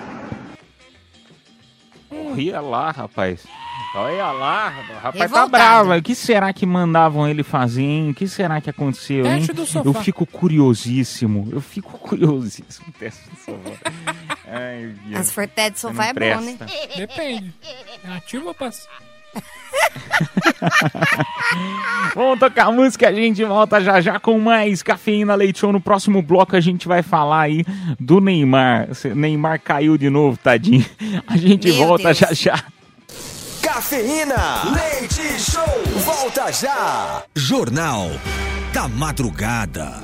[2.09, 3.45] Olha lá, rapaz.
[3.95, 5.49] Olha lá, o rapaz tá Revoltado.
[5.51, 5.93] bravo.
[5.95, 8.09] O que será que mandavam ele fazer, hein?
[8.09, 9.37] O que será que aconteceu, hein?
[9.37, 9.87] Teste do sofá.
[9.87, 11.47] Eu fico curiosíssimo.
[11.51, 12.87] Eu fico curiosíssimo.
[12.97, 13.91] Teste do sofá.
[14.47, 14.93] Ai.
[15.15, 16.55] As de Você sofá é bom, né?
[16.57, 16.65] presta.
[16.97, 17.53] Depende.
[18.03, 18.89] É ativo ou passivo?
[22.15, 25.71] Vamos tocar música, a gente volta já já com mais Cafeína Leite Show.
[25.73, 27.65] No próximo bloco a gente vai falar aí
[27.99, 28.89] do Neymar.
[29.15, 30.85] Neymar caiu de novo, tadinho.
[31.27, 32.17] A gente Meu volta Deus.
[32.17, 32.63] já já.
[33.73, 34.69] Cafeína.
[34.71, 35.65] Leite Show.
[36.05, 37.23] Volta já.
[37.35, 38.11] Jornal
[38.71, 39.99] da Madrugada.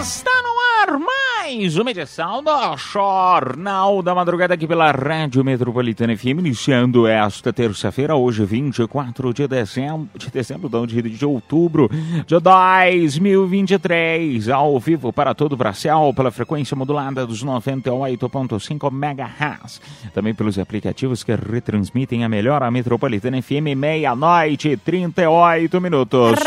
[0.00, 0.98] Está no ar
[1.46, 8.16] mais uma edição do Jornal da Madrugada aqui pela Rádio Metropolitana FM, iniciando esta terça-feira,
[8.16, 11.88] hoje 24 de dezembro, de dezembro, não, de, de outubro
[12.26, 19.80] de 2023, ao vivo para todo o Brasil, pela frequência modulada dos 98.5 MHz,
[20.12, 26.40] também pelos aplicativos que retransmitem a melhor a Metropolitana FM, meia-noite e 38 minutos.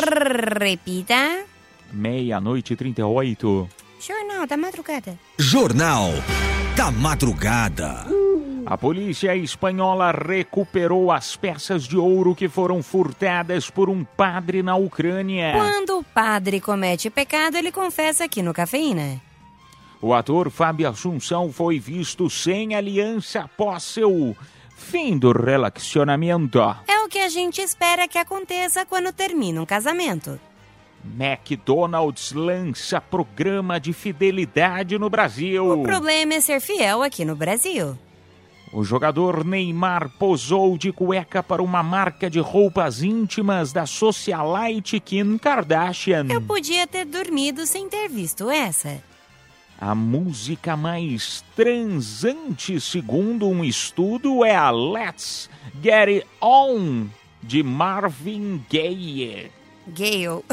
[0.59, 1.45] Repita.
[1.93, 3.69] Meia-noite e 38.
[3.99, 5.19] Jornal da madrugada.
[5.37, 6.11] Jornal
[6.77, 8.05] da Madrugada.
[8.65, 14.77] A polícia espanhola recuperou as peças de ouro que foram furtadas por um padre na
[14.77, 15.51] Ucrânia.
[15.51, 19.21] Quando o padre comete pecado, ele confessa aqui no Cafeína.
[20.01, 24.33] O ator Fábio Assunção foi visto sem aliança após seu
[24.77, 26.59] fim do relacionamento.
[26.87, 30.39] É o que a gente espera que aconteça quando termina um casamento.
[31.03, 35.81] McDonald's lança programa de fidelidade no Brasil.
[35.81, 37.97] O problema é ser fiel aqui no Brasil.
[38.71, 45.39] O jogador Neymar posou de cueca para uma marca de roupas íntimas da socialite Kim
[45.39, 46.27] Kardashian.
[46.29, 49.01] Eu podia ter dormido sem ter visto essa.
[49.81, 55.49] A música mais transante, segundo um estudo, é a Let's
[55.81, 57.07] Get It On,
[57.41, 59.49] de Marvin Gaye.
[59.89, 60.43] Gale.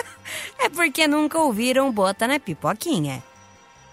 [0.58, 3.22] é porque nunca ouviram Bota na Pipoquinha.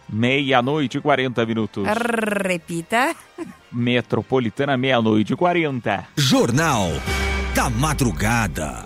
[0.07, 1.87] Meia-noite e 40 minutos.
[1.87, 3.15] Repita.
[3.71, 6.07] Metropolitana, meia-noite e 40.
[6.17, 6.89] Jornal
[7.55, 8.83] da Madrugada.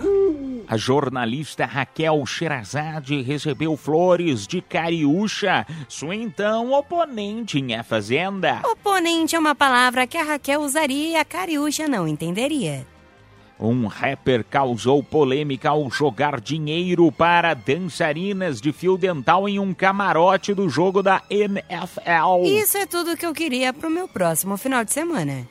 [0.68, 8.62] A jornalista Raquel Sherazade recebeu flores de Cariúcha, sua então oponente em A Fazenda.
[8.64, 12.84] Oponente é uma palavra que a Raquel usaria e a Cariúcha não entenderia.
[13.58, 20.52] Um rapper causou polêmica ao jogar dinheiro para dançarinas de fio dental em um camarote
[20.52, 22.44] do jogo da NFL.
[22.44, 25.48] Isso é tudo que eu queria pro meu próximo final de semana.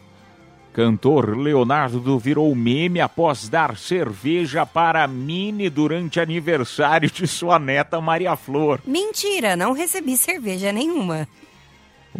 [0.75, 8.35] Cantor Leonardo virou meme após dar cerveja para Mini durante aniversário de sua neta Maria
[8.35, 8.81] Flor.
[8.85, 11.29] Mentira, não recebi cerveja nenhuma.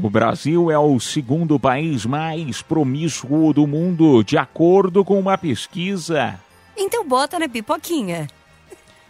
[0.02, 6.38] O Brasil é o segundo país mais promíscuo do mundo, de acordo com uma pesquisa.
[6.76, 8.28] Então bota na pipoquinha.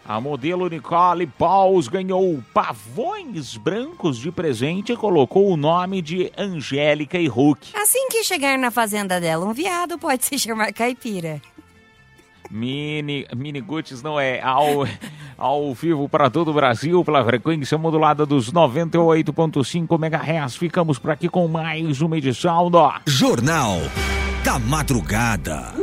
[0.07, 7.17] A modelo Nicole Pauls ganhou pavões brancos de presente e colocou o nome de Angélica
[7.17, 7.71] e Hulk.
[7.73, 11.41] Assim que chegar na fazenda dela um viado, pode se chamar caipira.
[12.49, 14.41] Mini, mini Guts não é.
[14.41, 14.87] Ao,
[15.37, 20.55] ao vivo para todo o Brasil, pela frequência modulada dos 98.5 MHz.
[20.55, 23.79] Ficamos por aqui com mais uma edição do Jornal
[24.43, 25.73] da Madrugada.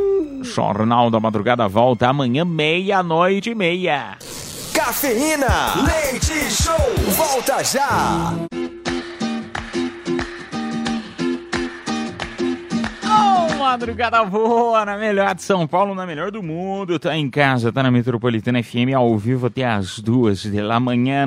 [0.43, 4.17] Jornal da Madrugada volta amanhã, meia-noite e meia.
[4.73, 6.77] Cafeína, leite show,
[7.17, 8.33] volta já.
[13.73, 16.99] Madrugada boa, na melhor de São Paulo, na melhor do mundo.
[16.99, 21.27] Tá em casa, tá na Metropolitana FM, ao vivo até as duas da manhã,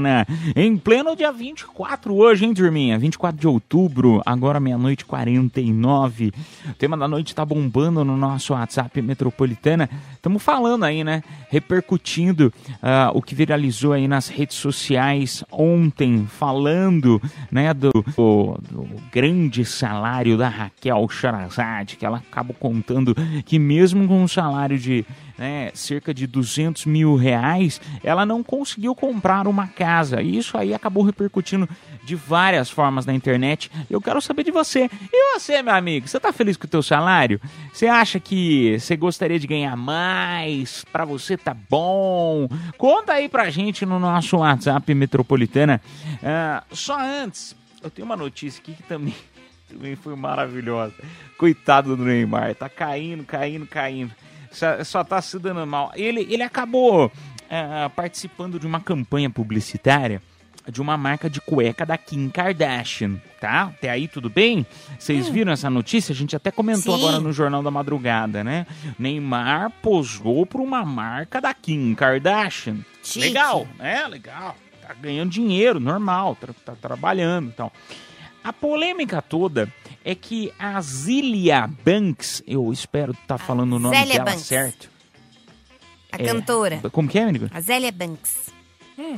[0.55, 2.99] em pleno dia 24 hoje, hein, turminha?
[2.99, 6.31] 24 de outubro, agora meia-noite 49.
[6.69, 9.89] O tema da noite tá bombando no nosso WhatsApp Metropolitana.
[10.25, 11.21] Estamos falando aí, né?
[11.51, 18.87] Repercutindo uh, o que viralizou aí nas redes sociais ontem, falando, né, do, do, do
[19.11, 23.13] grande salário da Raquel Charazade, que ela acabou contando
[23.45, 25.05] que mesmo com um salário de
[25.37, 30.23] né, cerca de 200 mil reais, ela não conseguiu comprar uma casa.
[30.23, 31.69] E isso aí acabou repercutindo
[32.05, 33.71] de várias formas na internet.
[33.89, 34.89] Eu quero saber de você.
[35.11, 37.41] E você, meu amigo, você tá feliz com o teu salário?
[37.73, 40.85] Você acha que você gostaria de ganhar mais?
[40.91, 42.47] Para você tá bom?
[42.77, 45.81] Conta aí pra gente no nosso WhatsApp Metropolitana.
[46.21, 49.15] Uh, só antes, eu tenho uma notícia aqui que também
[49.67, 50.93] também foi maravilhosa.
[51.37, 54.13] Coitado do Neymar, tá caindo, caindo, caindo.
[54.51, 55.91] Só, só tá se dando mal.
[55.95, 60.21] Ele, ele acabou uh, participando de uma campanha publicitária
[60.71, 63.63] de uma marca de cueca da Kim Kardashian, tá?
[63.63, 64.65] Até aí tudo bem?
[64.97, 65.31] Vocês hum.
[65.31, 66.13] viram essa notícia?
[66.13, 67.03] A gente até comentou Sim.
[67.03, 68.65] agora no Jornal da Madrugada, né?
[68.97, 72.77] Neymar posou para uma marca da Kim Kardashian.
[73.03, 73.27] Chique.
[73.27, 74.07] Legal, né?
[74.07, 74.55] Legal.
[74.81, 77.69] Tá ganhando dinheiro, normal, tá, tá trabalhando e então.
[77.69, 77.81] tal.
[78.43, 79.73] A polêmica toda
[80.03, 84.45] é que a Zilia Banks, eu espero estar tá falando o nome Zélia dela Banks.
[84.45, 84.89] certo.
[86.11, 86.79] A é, cantora.
[86.91, 87.49] Como que é, amigo?
[87.51, 88.53] A Zélia Banks.
[88.99, 89.17] Hum.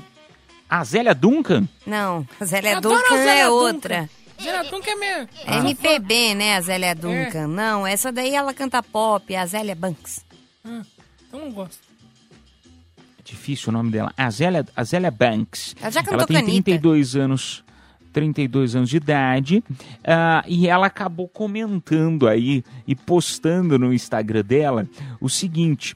[0.69, 1.67] A Zélia Duncan?
[1.85, 3.55] Não, a Zélia Duncan a Zélia é Duncan.
[3.55, 4.09] outra.
[4.41, 5.29] Zélia Duncan é minha...
[5.45, 7.43] É MPB, né, a Zélia Duncan.
[7.43, 7.47] É.
[7.47, 10.25] Não, essa daí ela canta pop, a Zélia Banks.
[10.63, 10.81] Ah,
[11.27, 11.79] então não gosto.
[13.19, 14.13] É difícil o nome dela.
[14.17, 15.75] A Zélia, a Zélia Banks.
[15.81, 17.63] Ela já cantou Ela tem 32 anos
[18.17, 24.87] 32 anos de idade, uh, e ela acabou comentando aí e postando no Instagram dela
[25.19, 25.95] o seguinte,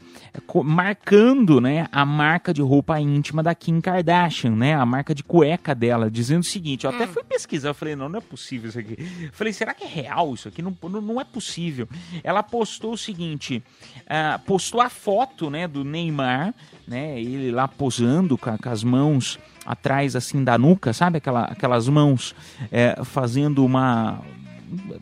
[0.63, 5.73] marcando, né, a marca de roupa íntima da Kim Kardashian, né, a marca de cueca
[5.73, 7.07] dela, dizendo o seguinte, eu até hum.
[7.07, 8.95] fui pesquisar, eu falei, não, não é possível isso aqui.
[9.23, 10.62] Eu falei, será que é real isso aqui?
[10.62, 11.88] Não, não, não é possível.
[12.23, 13.63] Ela postou o seguinte,
[14.01, 16.53] uh, postou a foto, né, do Neymar,
[16.88, 21.88] né, ele lá posando com, com as mãos atrás assim da nuca, sabe aquela, aquelas
[21.88, 22.36] mãos
[22.71, 24.21] é, fazendo uma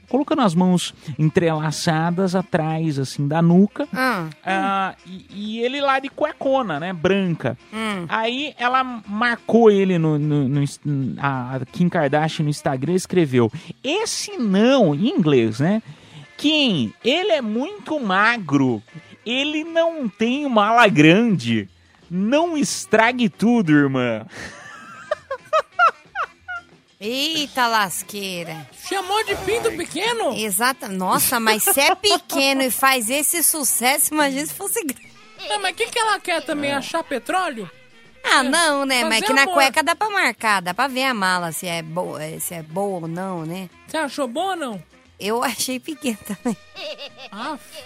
[0.07, 6.79] colocando as mãos entrelaçadas atrás assim da nuca ah, e, e, ele lá de cuecona,
[6.79, 7.57] né, branca.
[7.73, 8.05] Hum.
[8.07, 10.63] Aí ela marcou ele no, no, no,
[11.19, 13.51] a Kim Kardashian no Instagram escreveu
[13.83, 15.81] esse não em inglês, né?
[16.37, 18.81] Kim, ele é muito magro,
[19.25, 21.67] ele não tem uma ala grande.
[22.09, 24.25] Não estrague tudo, irmã.
[27.01, 28.67] Eita lasqueira.
[28.89, 30.35] Chamou de pinto pequeno?
[30.35, 30.89] Exato.
[30.89, 35.07] Nossa, mas se é pequeno e faz esse sucesso, imagina se fosse grande.
[35.47, 36.73] Não, mas o que, que ela quer também?
[36.73, 37.71] Achar petróleo?
[38.21, 39.03] Ah, não, né?
[39.03, 39.53] Fazer mas que na amor.
[39.53, 42.99] cueca dá pra marcar, dá pra ver a mala se é boa, se é boa
[42.99, 43.69] ou não, né?
[43.87, 44.83] Você achou boa ou não?
[45.17, 46.57] Eu achei pequeno também.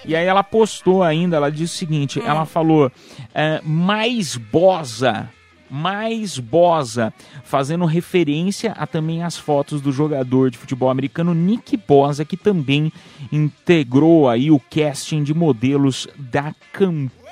[0.05, 2.23] E aí ela postou ainda, ela disse o seguinte, hum.
[2.25, 2.91] ela falou,
[3.33, 5.29] é, mais bosa,
[5.73, 7.11] mais bosa,
[7.43, 12.93] fazendo referência a também as fotos do jogador de futebol americano Nick Bosa, que também
[13.31, 17.22] integrou aí o casting de modelos da campanha.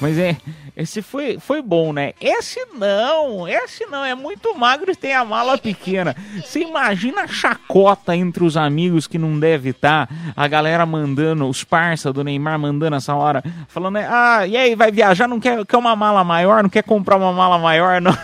[0.00, 0.36] Mas é,
[0.76, 2.14] esse foi, foi bom, né?
[2.20, 6.16] Esse não, esse não, é muito magro e tem a mala pequena.
[6.42, 11.46] Você imagina a chacota entre os amigos que não deve estar, tá, a galera mandando,
[11.46, 15.64] os parça do Neymar mandando essa hora, falando, ah, e aí, vai viajar, não quer,
[15.64, 18.16] quer uma mala maior, não quer comprar uma mala maior, não?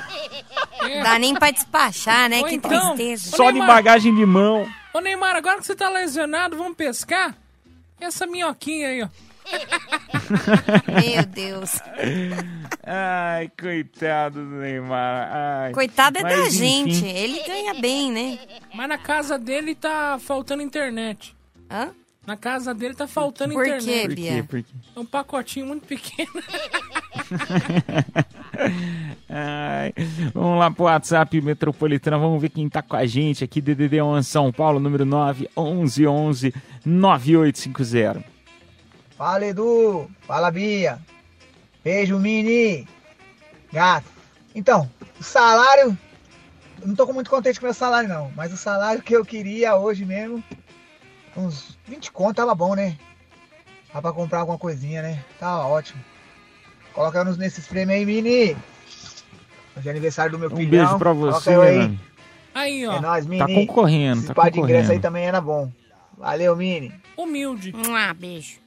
[1.02, 2.38] Dá nem pra despachar, né?
[2.38, 3.36] Ou que então, tristeza.
[3.36, 4.66] Só Neymar, de bagagem de mão.
[4.92, 7.34] Ô Neymar, agora que você tá lesionado, vamos pescar?
[8.00, 9.29] Essa minhoquinha aí, ó.
[10.86, 11.80] Meu Deus.
[12.86, 15.28] Ai, coitado do Neymar.
[15.32, 15.72] Ai.
[15.72, 16.90] Coitado é Mas, da enfim.
[16.90, 17.06] gente.
[17.06, 18.38] Ele ganha bem, né?
[18.74, 21.36] Mas na casa dele tá faltando internet.
[21.70, 21.90] Hã?
[22.26, 24.08] Na casa dele tá faltando Por internet.
[24.08, 24.44] Quê, Bia?
[24.44, 24.72] Por quê?
[24.94, 26.30] É um pacotinho muito pequeno.
[29.28, 29.92] Ai,
[30.34, 34.22] vamos lá pro WhatsApp Metropolitana, vamos ver quem tá com a gente aqui, DDD 1
[34.22, 38.29] São Paulo, número 9 11 11 9850.
[39.20, 40.98] Fala Edu, fala Bia,
[41.84, 42.88] beijo Mini.
[43.70, 44.06] Gato.
[44.54, 45.94] Então, o salário.
[46.80, 48.32] eu Não tô com muito contente com o meu salário, não.
[48.34, 50.42] Mas o salário que eu queria hoje mesmo.
[51.36, 52.96] Uns 20 conto tava bom, né?
[53.92, 55.22] Dá pra comprar alguma coisinha, né?
[55.38, 56.02] Tá ótimo.
[56.94, 58.56] Coloca nos nesses prêmios aí, Mini.
[59.76, 60.70] Hoje é aniversário do meu Um filhão.
[60.70, 61.76] beijo pra você, aí.
[61.78, 62.00] mano.
[62.54, 62.94] Aí, ó.
[62.96, 63.38] É nóis, Mini.
[63.40, 65.02] Tá concorrendo, Esse tá par de ingresso aí concorrendo.
[65.02, 65.70] também era bom.
[66.16, 66.90] Valeu, Mini.
[67.18, 67.74] Humilde.
[67.94, 68.58] Ah, beijo.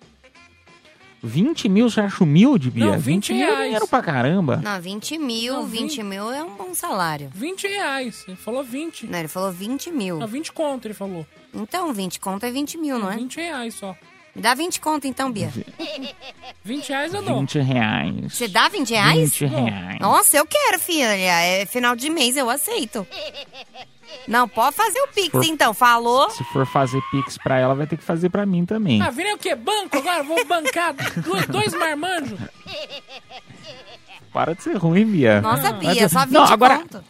[1.24, 2.86] 20 mil você acha humilde, Bia?
[2.88, 3.64] Não, 20 mil é reais.
[3.64, 4.58] dinheiro pra caramba.
[4.58, 6.04] Não, 20 mil, Não, 20 vinte.
[6.04, 7.30] mil é um bom salário.
[7.34, 8.26] 20 reais.
[8.28, 9.08] Ele falou 20.
[9.08, 10.18] Não, ele falou 20 mil.
[10.20, 11.26] Não, 20 conto, ele falou.
[11.54, 13.16] Então, 20 conto é 20 mil, não é?
[13.16, 13.96] 20 reais só.
[14.36, 15.52] Me dá 20 conto então, Bia.
[16.64, 17.40] 20 reais eu dou.
[17.40, 18.34] 20 reais.
[18.34, 19.38] Você dá 20 reais?
[19.38, 20.00] 20 reais.
[20.02, 21.06] Nossa, eu quero, filha.
[21.16, 23.08] É final de mês, eu aceito.
[24.28, 25.74] Não, pode fazer o Pix, For- então.
[25.74, 26.30] Falou?
[26.32, 29.02] Se for fazer pix pra ela, vai ter que fazer pra mim também.
[29.02, 29.56] Ah, virei o quê?
[29.56, 30.24] Banco agora?
[30.24, 30.94] Vou bancar
[31.26, 32.40] dois, dois marmanjos?
[34.32, 35.42] Para de ser ruim, Bia.
[35.42, 37.04] Nossa, Bia, só 20 Não, agora, conto.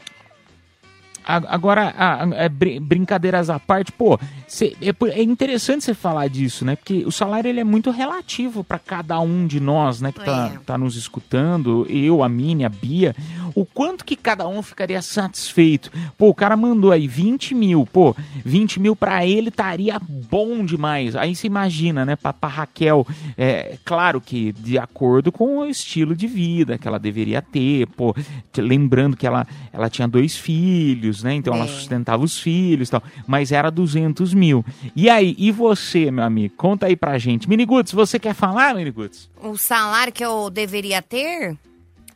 [1.26, 6.28] Agora a- a- é brin- brincadeiras à parte, pô, cê- é, é interessante você falar
[6.28, 6.76] disso, né?
[6.76, 10.12] Porque o salário ele é muito relativo pra cada um de nós, né?
[10.12, 10.58] Que tá, É.
[10.66, 13.16] tá nos escutando, eu, a Mini, a Bia.
[13.56, 15.92] O quanto que cada um ficaria satisfeito?
[16.18, 21.16] Pô, o cara mandou aí 20 mil, pô, 20 mil pra ele estaria bom demais.
[21.16, 23.06] Aí você imagina, né, pra, pra Raquel,
[23.38, 28.16] é claro que de acordo com o estilo de vida que ela deveria ter, pô,
[28.58, 31.68] lembrando que ela, ela tinha dois filhos, né, então ela É.
[31.68, 34.66] sustentava os filhos e tal, mas era 200 mil.
[34.96, 36.56] E aí, e você, meu amigo?
[36.56, 37.48] Conta aí pra gente.
[37.50, 39.30] Miniguts, você quer falar, Miniguts?
[39.42, 41.58] O salário que eu deveria ter,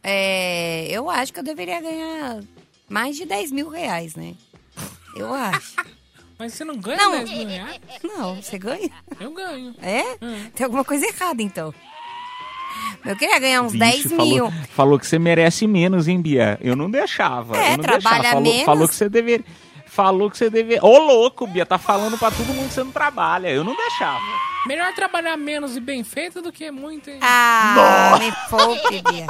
[0.01, 2.39] é, eu acho que eu deveria ganhar
[2.89, 4.33] mais de 10 mil reais, né?
[5.15, 5.73] Eu acho.
[6.39, 7.11] Mas você não ganha Não.
[7.11, 7.79] 10 mil reais?
[8.03, 8.91] Não, você ganha?
[9.19, 9.73] Eu ganho.
[9.81, 10.03] É?
[10.21, 10.49] Hum.
[10.53, 11.73] Tem alguma coisa errada, então.
[13.05, 14.45] Eu queria ganhar uns Vixe, 10 mil.
[14.45, 16.57] Falou, falou que você merece menos, hein, Bia?
[16.61, 17.57] Eu não deixava.
[17.57, 18.23] É, eu não trabalha deixava.
[18.23, 18.65] Falou, menos.
[18.65, 19.45] falou que você deveria.
[19.85, 20.83] Falou que você deveria.
[20.83, 23.47] Ô, louco, Bia, tá falando pra todo mundo que você não trabalha.
[23.47, 24.21] Eu não deixava.
[24.65, 27.19] Melhor trabalhar menos e bem feito do que muito, hein?
[27.21, 29.27] Ah, me poupe, Bia.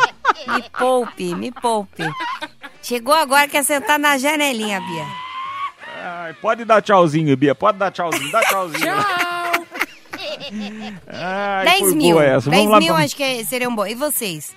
[0.53, 2.03] Me poupe, me poupe.
[2.81, 5.05] Chegou agora, quer sentar na janelinha, Bia.
[6.03, 7.53] Ai, pode dar tchauzinho, Bia.
[7.53, 8.31] Pode dar tchauzinho.
[8.31, 8.95] Dá tchauzinho.
[8.95, 9.36] Tchau!
[11.07, 12.11] Ai, 10 foi mil.
[12.15, 12.49] boa essa.
[12.49, 13.85] 10 Vamos lá mil pra- acho que é- seriam bom.
[13.85, 14.55] E vocês?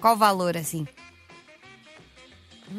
[0.00, 0.86] Qual o valor, assim?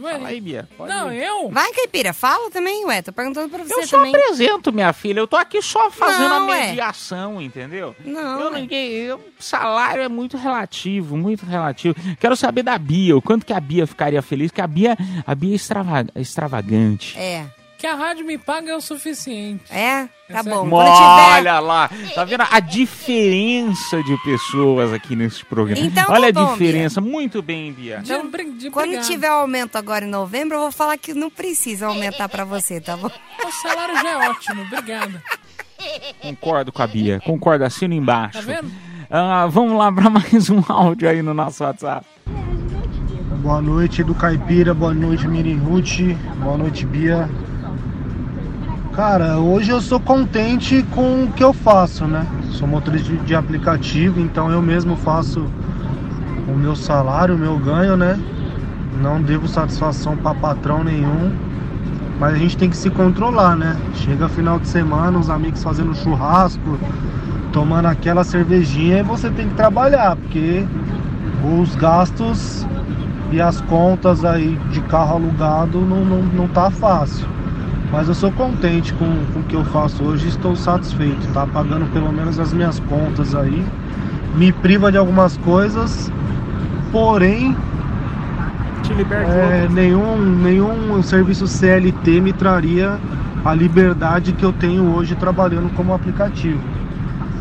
[0.01, 0.69] Ué, Fala aí, Bia.
[0.77, 1.23] Pode Não, ir.
[1.23, 1.49] eu?
[1.49, 3.01] Vai, Caipira, fala também, ué.
[3.01, 4.15] Tô perguntando pra você Eu só também.
[4.15, 5.19] apresento, minha filha.
[5.19, 6.67] Eu tô aqui só fazendo Não, a ué.
[6.67, 7.95] mediação, entendeu?
[8.05, 8.61] Não, Eu ué.
[8.61, 8.91] ninguém.
[8.91, 11.95] eu- salário é muito relativo, muito relativo.
[12.19, 15.33] Quero saber da Bia, o quanto que a Bia ficaria feliz, que a Bia, a
[15.33, 17.17] Bia é extrava- extravagante.
[17.17, 17.47] É.
[17.79, 19.63] Que a rádio me paga é o suficiente.
[19.71, 20.03] É?
[20.27, 20.69] Tá Essa- bom.
[20.69, 21.33] Quando tiver...
[21.37, 25.79] Olha lá, tá vendo a diferença de pessoas aqui nesse programa?
[25.87, 27.99] Então tá Olha a bom, diferença, muito bem, Bia.
[27.99, 29.07] De, brin- de Quando obrigado.
[29.07, 32.97] tiver aumento agora em novembro, eu vou falar que não precisa aumentar pra você, tá
[32.97, 33.09] bom?
[33.47, 35.21] O salário já é ótimo, obrigado.
[36.21, 38.33] Concordo com a Bia, concordo, assino embaixo.
[38.39, 38.69] Tá vendo?
[39.09, 42.05] Ah, vamos lá para mais um áudio aí no nosso WhatsApp.
[43.41, 45.99] Boa noite do Caipira, boa noite Miri Ruth,
[46.43, 47.29] boa noite Bia.
[48.99, 52.27] Cara, hoje eu sou contente com o que eu faço, né?
[52.51, 55.49] Sou motorista de, aplicativo, então eu mesmo faço
[56.45, 58.19] o meu salário, o meu ganho, né?
[59.01, 61.31] Não devo satisfação para patrão nenhum,
[62.19, 63.77] mas a gente tem que se controlar, né?
[63.93, 66.77] Chega final de semana, os amigos fazendo churrasco,
[67.53, 70.67] tomando aquela cervejinha e você tem que trabalhar, porque
[71.57, 72.67] os gastos
[73.31, 77.38] e as contas aí de carro alugado não, não, não tá fácil.
[77.91, 81.91] Mas eu sou contente com, com o que eu faço hoje estou satisfeito, tá pagando
[81.91, 83.65] pelo menos as minhas contas aí.
[84.35, 86.11] Me priva de algumas coisas,
[86.91, 87.55] porém
[88.83, 89.33] Te libertou.
[89.33, 92.99] é, nenhum, nenhum serviço CLT me traria
[93.43, 96.61] a liberdade que eu tenho hoje trabalhando como aplicativo.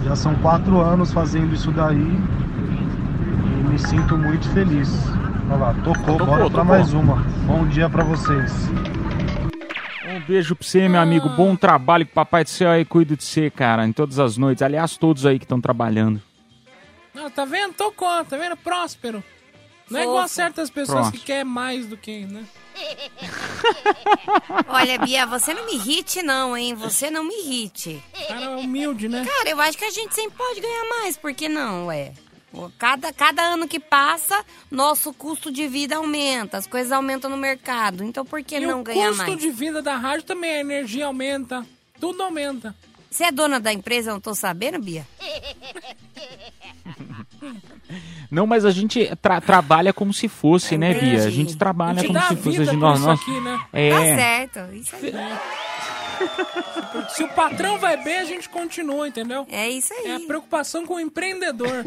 [0.05, 2.19] Já são quatro anos fazendo isso daí
[3.61, 5.13] e me sinto muito feliz.
[5.51, 7.19] Olha lá, tocou, Tocou, bora pra mais uma.
[7.47, 8.71] Bom dia pra vocês.
[10.29, 11.27] Beijo pra você, meu amigo.
[11.31, 14.37] Bom trabalho, que o Papai do Céu aí cuida de você, cara, em todas as
[14.37, 14.61] noites.
[14.61, 16.21] Aliás, todos aí que estão trabalhando.
[17.14, 17.73] Não, tá vendo?
[17.73, 18.55] Tocou, tá vendo?
[18.55, 19.25] Próspero.
[19.91, 21.19] Não é igual a certas pessoas Próximo.
[21.19, 22.45] que querem mais do que, né?
[24.69, 26.75] Olha, Bia, você não me irrite, não, hein?
[26.75, 28.05] Você não me irrite.
[28.29, 29.25] Cara é humilde, né?
[29.25, 32.12] Cara, eu acho que a gente sempre pode ganhar mais, por que não, ué?
[32.79, 38.03] Cada, cada ano que passa, nosso custo de vida aumenta, as coisas aumentam no mercado.
[38.03, 39.39] Então por que e não o ganhar custo mais?
[39.39, 41.64] de vida da rádio também, a energia aumenta.
[42.01, 42.75] Tudo aumenta.
[43.11, 45.07] Você é dona da empresa, eu não tô sabendo, Bia?
[48.31, 51.25] Não, mas a gente tra- trabalha como se fosse, né, Bia?
[51.25, 52.51] A gente trabalha A gente como dá se fosse.
[52.51, 53.61] vida a gente- nós- isso nós- aqui, né?
[53.72, 53.91] É.
[53.91, 54.75] Tá certo.
[54.75, 55.12] Isso aí.
[57.11, 59.47] Se o patrão vai bem, a gente continua, entendeu?
[59.51, 60.07] É isso aí.
[60.07, 61.85] É a preocupação com o empreendedor.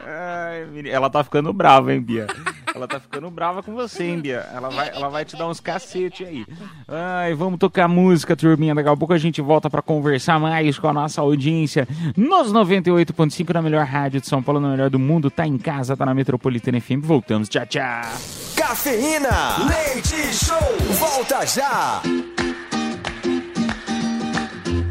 [0.00, 2.26] Ai, ela tá ficando brava, hein, Bia?
[2.74, 4.46] Ela tá ficando brava com você, hein, Bia?
[4.54, 6.46] Ela vai, ela vai te dar uns cacete aí.
[6.86, 8.74] Ai, vamos tocar música, turminha.
[8.74, 13.52] Daqui a pouco a gente volta pra conversar mais com a nossa audiência nos 98.5
[13.52, 15.30] na melhor rádio de São Paulo, na melhor do mundo.
[15.30, 17.02] Tá em casa, tá na Metropolitana FM.
[17.02, 17.48] Voltamos.
[17.48, 18.47] Tchau, tchau.
[18.58, 20.58] Cafeína, leite show,
[20.98, 22.02] volta já.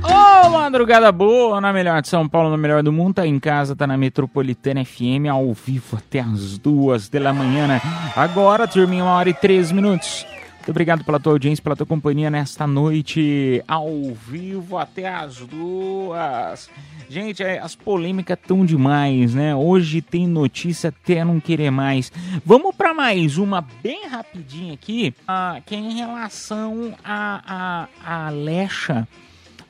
[0.01, 3.75] Ô, madrugada boa, na melhor de São Paulo, na melhor do mundo, tá em casa,
[3.75, 7.81] tá na Metropolitana FM, ao vivo até as duas da manhã, né?
[8.15, 10.25] Agora, turminha, uma hora e três minutos.
[10.67, 16.69] Muito obrigado pela tua audiência, pela tua companhia nesta noite, ao vivo até as duas.
[17.09, 19.55] Gente, é, as polêmicas tão demais, né?
[19.55, 22.11] Hoje tem notícia até não querer mais.
[22.45, 28.29] Vamos para mais uma bem rapidinha aqui, ah, que é em relação a, a, a
[28.29, 29.07] Lecha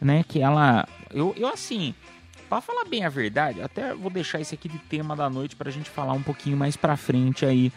[0.01, 0.25] né?
[0.27, 0.87] Que ela.
[1.13, 1.93] Eu, eu assim.
[2.49, 5.69] Pra falar bem a verdade, até vou deixar esse aqui de tema da noite pra
[5.69, 7.71] gente falar um pouquinho mais pra frente aí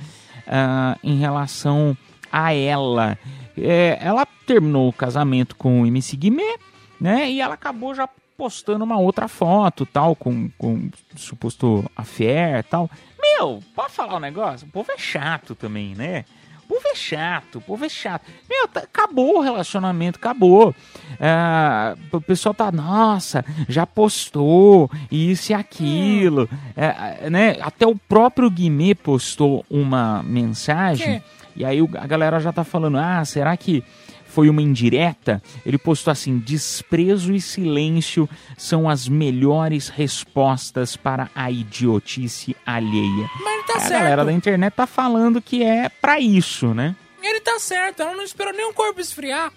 [0.46, 1.94] ah, em relação
[2.30, 3.18] a ela.
[3.58, 6.58] É, ela terminou o casamento com o MC Guimê,
[7.00, 7.30] né?
[7.30, 12.90] E ela acabou já postando uma outra foto, tal, com, com suposto affair tal.
[13.20, 14.66] Meu, pode falar um negócio?
[14.66, 16.24] O povo é chato também, né?
[16.64, 18.22] O povo é chato, o povo é chato.
[18.48, 20.74] Meu, tá- acabou o relacionamento, acabou.
[21.20, 26.48] Ah, o pessoal tá, nossa, já postou isso e aquilo.
[26.76, 27.56] É, né?
[27.60, 31.20] Até o próprio Guimê postou uma mensagem.
[31.20, 31.39] Que?
[31.56, 33.84] E aí a galera já tá falando, ah, será que
[34.30, 35.42] foi uma indireta?
[35.66, 43.28] Ele postou assim: desprezo e silêncio são as melhores respostas para a idiotice alheia.
[43.42, 43.92] Mas ele tá a certo.
[43.92, 46.94] galera da internet tá falando que é pra isso, né?
[47.22, 49.52] Ele tá certo, ela não esperou nem o corpo esfriar.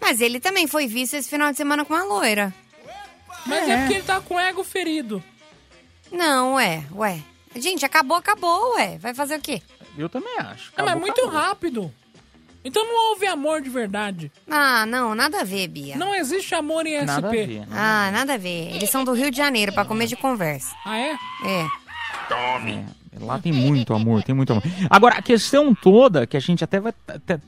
[0.00, 2.52] Mas ele também foi visto esse final de semana com uma loira.
[3.46, 5.22] Mas é, porque ele tá com o ego ferido.
[6.10, 7.20] Não, ué, ué.
[7.56, 8.98] Gente, acabou, acabou, ué.
[8.98, 9.62] Vai fazer o quê?
[9.98, 10.72] Eu também acho.
[10.78, 11.92] Não, mas é muito rápido.
[12.64, 14.30] Então não houve amor de verdade.
[14.50, 15.96] Ah, não, nada a ver, Bia.
[15.96, 17.46] Não existe amor em Nada a SP.
[17.46, 17.66] ver.
[17.72, 18.74] Ah, nada a ver.
[18.74, 20.74] Eles são do Rio de Janeiro, pra comer de conversa.
[20.84, 21.12] Ah, é?
[21.44, 21.66] É.
[22.30, 22.84] É,
[23.20, 24.62] lá tem muito amor, tem muito amor.
[24.90, 26.92] Agora, a questão toda, que a gente até vai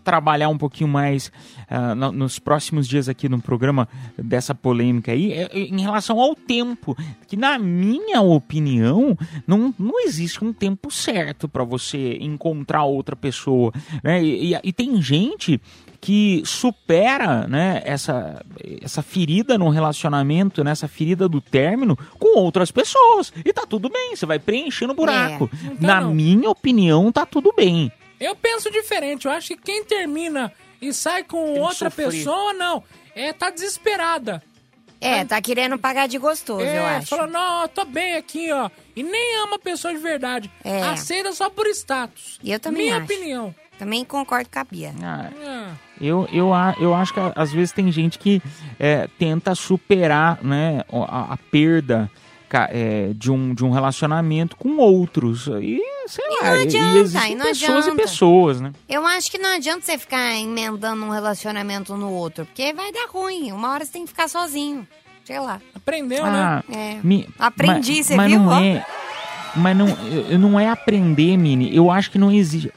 [0.04, 1.30] trabalhar um pouquinho mais
[1.68, 6.34] ah, no- nos próximos dias aqui no programa dessa polêmica aí, é em relação ao
[6.34, 6.96] tempo.
[7.28, 9.16] Que, na minha opinião,
[9.46, 13.72] não, não existe um tempo certo para você encontrar outra pessoa.
[14.02, 14.22] Né?
[14.22, 15.60] E, e- e tem gente
[16.00, 18.42] que supera né, essa,
[18.82, 23.32] essa ferida no relacionamento, né, essa ferida do término com outras pessoas.
[23.44, 25.50] E tá tudo bem, você vai preenchendo o buraco.
[25.62, 26.14] Então Na não.
[26.14, 27.92] minha opinião, tá tudo bem.
[28.18, 29.26] Eu penso diferente.
[29.26, 32.06] Eu acho que quem termina e sai com que outra sofrer.
[32.10, 32.82] pessoa, não.
[33.14, 34.42] É, tá desesperada.
[35.02, 37.06] É, tá querendo pagar de gostoso, eu É, acho.
[37.08, 38.68] fala, não, eu tô bem aqui, ó.
[38.94, 40.50] E nem ama a pessoa de verdade.
[40.62, 40.82] É.
[40.82, 42.38] Aceita só por status.
[42.42, 43.04] E eu também Minha acho.
[43.06, 43.54] opinião.
[43.80, 44.92] Também concordo com a Bia.
[45.02, 48.42] Ah, Eu, eu, a- eu acho que às vezes tem gente que
[48.78, 52.10] é, tenta superar né, a, a perda
[52.52, 55.46] é, de, um, de um relacionamento com outros.
[55.46, 58.02] E, sei E lá, não e- adianta, e e não pessoas e adianta.
[58.02, 58.72] pessoas, né?
[58.88, 63.08] Eu acho que não adianta você ficar emendando um relacionamento no outro, porque vai dar
[63.08, 63.50] ruim.
[63.52, 64.86] Uma hora você tem que ficar sozinho.
[65.24, 65.60] Sei lá.
[65.74, 66.76] aprendeu, Ah, né?
[66.76, 66.98] É.
[67.06, 68.84] Mi- Aprendi, mas, você mas viu, Não é,
[69.56, 69.86] mas não,
[70.38, 71.74] não é aprender, Mini.
[71.74, 72.72] Eu acho que não existe.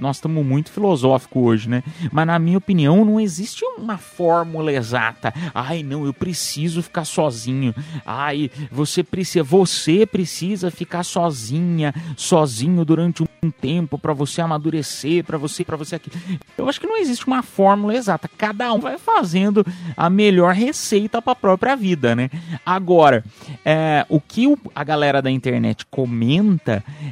[0.00, 1.82] Nós estamos muito filosóficos hoje, né?
[2.10, 5.32] Mas na minha opinião, não existe uma fórmula exata.
[5.54, 7.74] Ai, não, eu preciso ficar sozinho.
[8.04, 15.38] Ai, você precisa, você precisa ficar sozinha, sozinho durante um tempo para você amadurecer, para
[15.38, 16.10] você, para você aqui.
[16.56, 18.28] Eu acho que não existe uma fórmula exata.
[18.36, 19.64] Cada um vai fazendo
[19.96, 22.30] a melhor receita para a própria vida, né?
[22.64, 23.24] Agora,
[23.64, 25.86] é, o que a galera da internet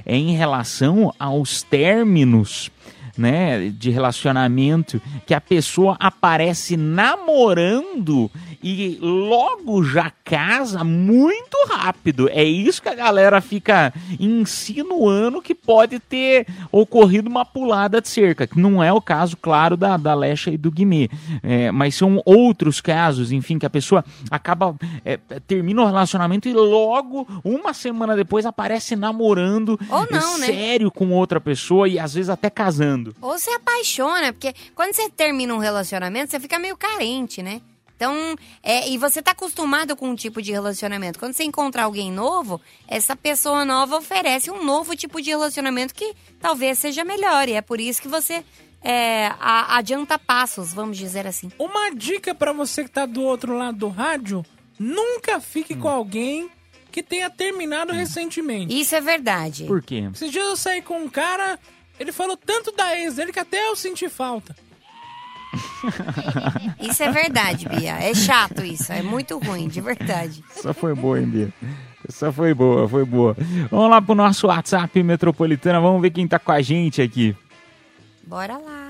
[0.04, 2.70] é em relação aos términos
[3.16, 8.30] né, de relacionamento que a pessoa aparece namorando
[8.62, 12.28] e logo já casa muito rápido.
[12.30, 18.46] É isso que a galera fica insinuando que pode ter ocorrido uma pulada de cerca,
[18.46, 21.08] que não é o caso, claro, da, da Lecha e do Guimê.
[21.42, 26.52] É, mas são outros casos, enfim, que a pessoa acaba, é, termina o relacionamento e
[26.52, 30.46] logo, uma semana depois, aparece namorando Ou não, é, né?
[30.46, 33.14] sério com outra pessoa e às vezes até casando.
[33.20, 37.60] Ou se apaixona, porque quando você termina um relacionamento, você fica meio carente, né?
[37.96, 41.18] Então, é, e você tá acostumado com um tipo de relacionamento.
[41.18, 46.14] Quando você encontra alguém novo, essa pessoa nova oferece um novo tipo de relacionamento que
[46.38, 47.48] talvez seja melhor.
[47.48, 48.44] E é por isso que você
[48.82, 51.50] é, a- adianta passos, vamos dizer assim.
[51.58, 54.44] Uma dica pra você que tá do outro lado do rádio:
[54.78, 55.80] nunca fique Hum.
[55.80, 56.50] com alguém
[56.92, 58.78] que tenha terminado recentemente.
[58.78, 59.64] Isso é verdade.
[59.64, 60.08] Por quê?
[60.14, 61.58] Esses dias eu saí com um cara,
[61.98, 64.54] ele falou tanto da ex dele que até eu senti falta.
[66.80, 67.92] Isso é verdade, Bia.
[67.92, 68.92] É chato isso.
[68.92, 70.42] É muito ruim, de verdade.
[70.54, 71.48] Essa foi boa, hein, Bia?
[72.08, 73.36] Essa foi boa, foi boa.
[73.70, 77.34] Vamos lá pro nosso WhatsApp Metropolitana, vamos ver quem tá com a gente aqui.
[78.26, 78.86] Bora lá.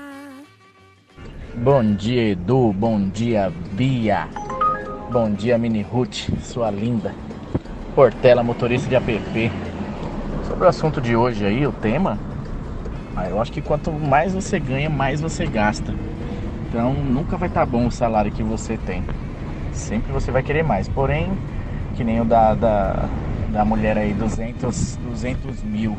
[1.55, 2.71] Bom dia, Edu.
[2.73, 4.27] Bom dia, Bia.
[5.11, 7.13] Bom dia, Mini Ruth, sua linda.
[7.95, 9.51] Portela, motorista de app.
[10.47, 12.19] Sobre o assunto de hoje aí, o tema,
[13.15, 15.91] ah, eu acho que quanto mais você ganha, mais você gasta.
[16.67, 19.03] Então nunca vai estar bom o salário que você tem.
[19.71, 20.87] Sempre você vai querer mais.
[20.87, 21.31] Porém,
[21.95, 23.09] que nem o da, da,
[23.51, 25.97] da mulher aí, 200, 200 mil.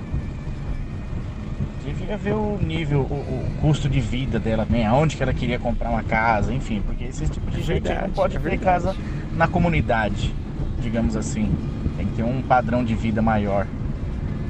[1.84, 4.84] Devia ver o nível, o, o custo de vida dela, né?
[4.84, 8.14] aonde que ela queria comprar uma casa, enfim, porque esse tipo de gente verdade, não
[8.14, 8.94] pode é ter casa
[9.34, 10.34] na comunidade,
[10.82, 11.50] digamos assim.
[11.96, 13.66] Tem que ter um padrão de vida maior.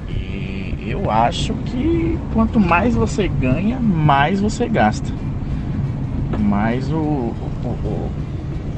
[0.09, 5.13] E eu acho que quanto mais você ganha, mais você gasta.
[6.39, 8.11] Mais o, o,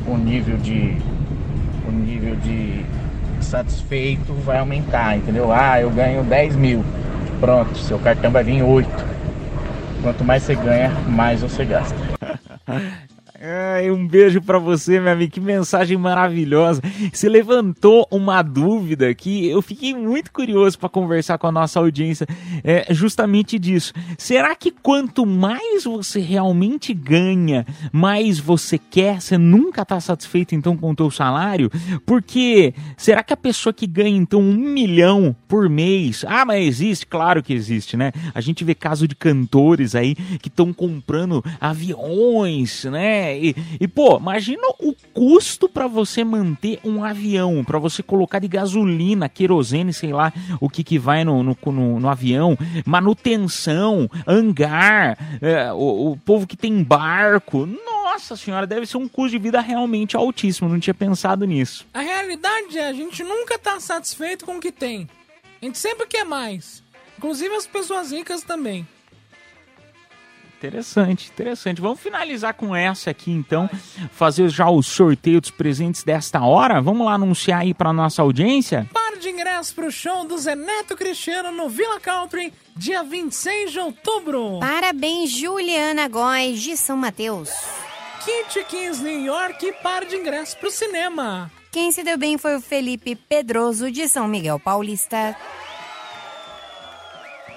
[0.06, 0.96] o, o nível de.
[1.86, 2.84] O nível de
[3.40, 5.52] satisfeito vai aumentar, entendeu?
[5.52, 6.84] Ah, eu ganho 10 mil.
[7.40, 8.88] Pronto, seu cartão vai vir 8.
[10.02, 11.96] Quanto mais você ganha, mais você gasta.
[13.90, 15.32] Um beijo pra você, meu amigo.
[15.32, 16.82] Que mensagem maravilhosa.
[17.10, 22.26] Você levantou uma dúvida que eu fiquei muito curioso pra conversar com a nossa audiência.
[22.62, 23.94] É justamente disso.
[24.18, 29.22] Será que quanto mais você realmente ganha, mais você quer?
[29.22, 31.70] Você nunca tá satisfeito então com o teu salário?
[32.04, 36.26] Porque será que a pessoa que ganha então um milhão por mês?
[36.28, 37.06] Ah, mas existe?
[37.06, 38.12] Claro que existe, né?
[38.34, 43.29] A gente vê caso de cantores aí que estão comprando aviões, né?
[43.38, 48.48] E, e, pô, imagina o custo pra você manter um avião, pra você colocar de
[48.48, 55.18] gasolina, querosene, sei lá, o que que vai no, no, no- no avião, manutenção, hangar,
[55.42, 57.66] é, o, o povo que tem barco.
[57.66, 60.68] Nossa senhora, deve ser um custo de vida realmente altíssimo.
[60.68, 61.86] Não tinha pensado nisso.
[61.94, 65.08] A realidade é, a gente nunca tá satisfeito com o que tem.
[65.60, 66.82] A gente sempre quer mais.
[67.18, 68.86] Inclusive as pessoas ricas também.
[70.60, 71.80] Interessante, interessante.
[71.80, 73.68] Vamos finalizar com essa aqui então,
[74.12, 76.82] fazer já o sorteio dos presentes desta hora.
[76.82, 78.86] Vamos lá anunciar aí para nossa audiência.
[78.92, 84.58] Par de ingressos pro show do Zeneto Cristiano no Villa Country, dia 26 de outubro.
[84.60, 87.48] Parabéns, Juliana Góes, de São Mateus.
[88.22, 91.50] Kit Kings New York par de ingressos pro cinema.
[91.72, 95.34] Quem se deu bem foi o Felipe Pedroso, de São Miguel Paulista.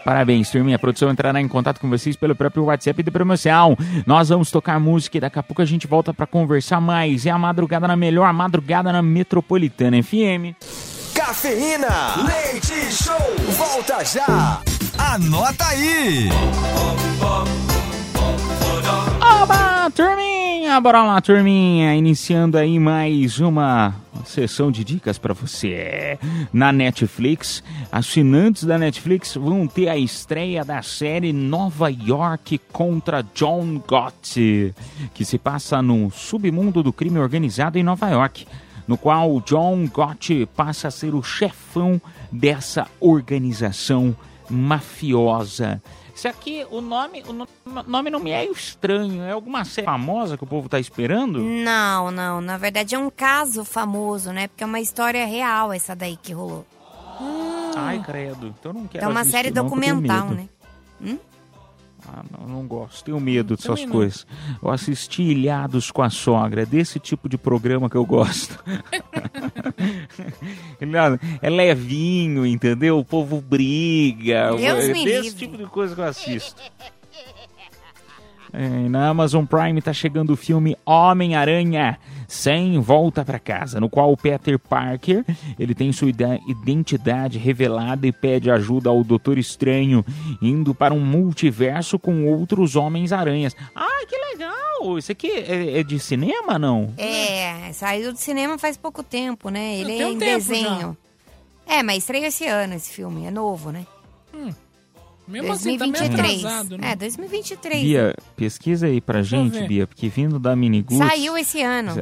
[0.04, 0.76] Parabéns, turminha.
[0.76, 3.78] A produção entrará em contato com vocês pelo próprio WhatsApp de promoção.
[4.06, 7.26] Nós vamos tocar música e daqui a pouco a gente volta para conversar mais.
[7.26, 10.56] É a madrugada na melhor a madrugada na Metropolitana FM.
[11.14, 13.16] Cafeína, leite show,
[13.51, 14.62] volta já.
[14.97, 16.30] Anota aí.
[19.91, 20.79] Turminha!
[20.79, 21.93] Bora lá, turminha!
[21.93, 26.17] Iniciando aí mais uma sessão de dicas pra você.
[26.53, 27.61] Na Netflix,
[27.91, 34.73] assinantes da Netflix vão ter a estreia da série Nova York contra John Gotti,
[35.13, 38.47] que se passa no submundo do crime organizado em Nova York,
[38.88, 44.15] no qual John Gotti passa a ser o chefão dessa organização
[44.49, 45.81] mafiosa.
[46.16, 47.47] Isso aqui, o nome, o no-
[47.88, 49.24] nome não me é estranho.
[49.24, 51.39] É alguma série famosa que o povo tá esperando?
[51.39, 52.39] Não, não.
[52.39, 54.47] Na verdade é um caso famoso, né?
[54.47, 56.66] Porque é uma história real essa daí que rolou.
[57.76, 58.47] Ai, credo.
[58.59, 60.47] Então não quero É uma série documental, né?
[61.01, 61.18] Hum?
[62.08, 63.04] Ah, não, não gosto.
[63.06, 63.93] Tenho medo dessas Também não.
[63.93, 64.28] coisas.
[64.62, 66.64] Eu assisti Ilhados com a Sogra.
[66.64, 68.62] É desse tipo de programa que eu gosto.
[70.82, 72.99] Não, é levinho, entendeu?
[72.99, 74.56] O povo briga.
[74.56, 76.62] Deus é desse tipo de coisa que eu assisto.
[78.51, 81.97] É, na Amazon Prime tá chegando o filme Homem-Aranha
[82.34, 85.23] sem volta para casa, no qual o Peter Parker
[85.59, 90.03] ele tem sua ida- identidade revelada e pede ajuda ao Doutor Estranho,
[90.41, 93.55] indo para um multiverso com outros Homens-Aranhas.
[93.75, 94.97] Ah, que legal!
[94.97, 96.93] Isso aqui é, é de cinema, não?
[96.97, 99.75] É, saiu do cinema faz pouco tempo, né?
[99.77, 100.97] Ele Tem é um em tempo desenho.
[101.67, 103.86] É, mas estreia esse ano esse filme, é novo, né?
[105.28, 106.45] Mesmo assim, tá meio 2023.
[106.45, 106.91] atrasado, né?
[106.91, 107.82] É, 2023.
[107.84, 109.61] Bia, pesquisa aí pra eu gente.
[109.67, 110.97] Bia, porque vindo da Miniguts...
[110.97, 111.93] Saiu esse ano.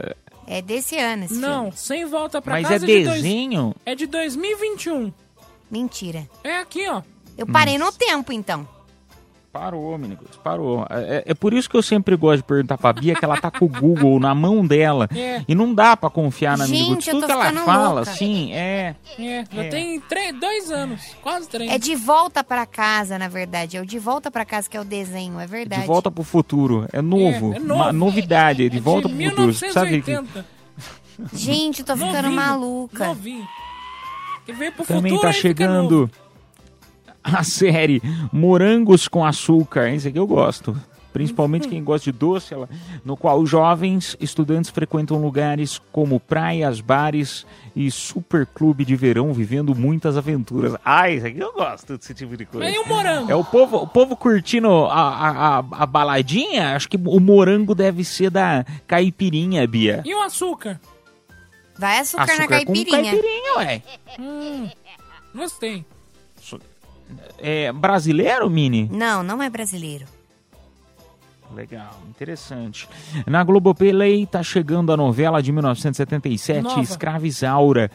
[0.48, 1.78] É desse ano esse Não, filme.
[1.78, 3.76] sem volta pra Mas casa é de dois- desenho?
[3.86, 5.14] É de 2021.
[5.70, 6.28] Mentira.
[6.44, 7.02] É aqui, ó.
[7.38, 8.68] Eu parei no tempo, então.
[9.52, 10.88] Parou, Miniguts, parou.
[10.90, 13.52] É, é por isso que eu sempre gosto de perguntar pra Bia que ela tá
[13.52, 15.10] com o Google na mão dela.
[15.14, 15.44] É.
[15.46, 18.14] E não dá pra confiar na eu Tudo que ela fala, louca.
[18.14, 18.96] sim, é...
[19.20, 19.68] É, já É.
[19.70, 21.70] tem três, dois anos, quase três.
[21.70, 23.76] É de volta pra casa, na verdade.
[23.76, 25.82] É o de volta pra casa que é o desenho, é verdade.
[25.82, 26.88] De volta pro futuro.
[26.94, 27.54] É novo.
[27.54, 27.74] É, é novo.
[27.84, 28.70] Uma novidade.
[28.70, 29.54] De volta de pro futuro.
[29.74, 30.46] Sabe 1980.
[31.34, 33.08] Gente, eu tô ficando Novinho, maluca.
[33.08, 33.46] Novinho.
[34.46, 36.08] Que veio pro também futuro tá aí fica novo.
[36.08, 36.12] chegando
[37.38, 38.02] a série
[38.32, 39.90] Morangos com Açúcar.
[39.90, 40.76] Esse aqui eu gosto.
[41.14, 42.70] Principalmente quem gosta de doce, ela-
[43.04, 47.46] no qual jovens estudantes frequentam lugares como praias, bares
[47.76, 50.74] e superclube de verão, vivendo muitas aventuras.
[50.86, 52.66] Ah, isso aqui eu gosto desse tipo de coisa.
[52.66, 53.30] Mas e o morango?
[53.30, 56.78] É o povo, o povo curtindo a, a, a, a baladinha.
[56.78, 60.02] Acho que o morango deve ser da caipirinha, Bia.
[60.06, 60.80] E o açúcar?
[61.78, 63.04] Vai açúcar, na Açúcar com caipirinha.
[63.12, 63.82] caipirinha, ué.
[64.18, 64.70] Hum,
[65.36, 65.86] gostei.
[67.40, 68.90] É brasileiro, Mini?
[68.92, 70.06] Não, não é brasileiro.
[71.56, 72.88] Legal, interessante.
[73.28, 76.80] Na Globoplay tá chegando a novela de 1977, Nova.
[76.82, 77.92] Escravizaura,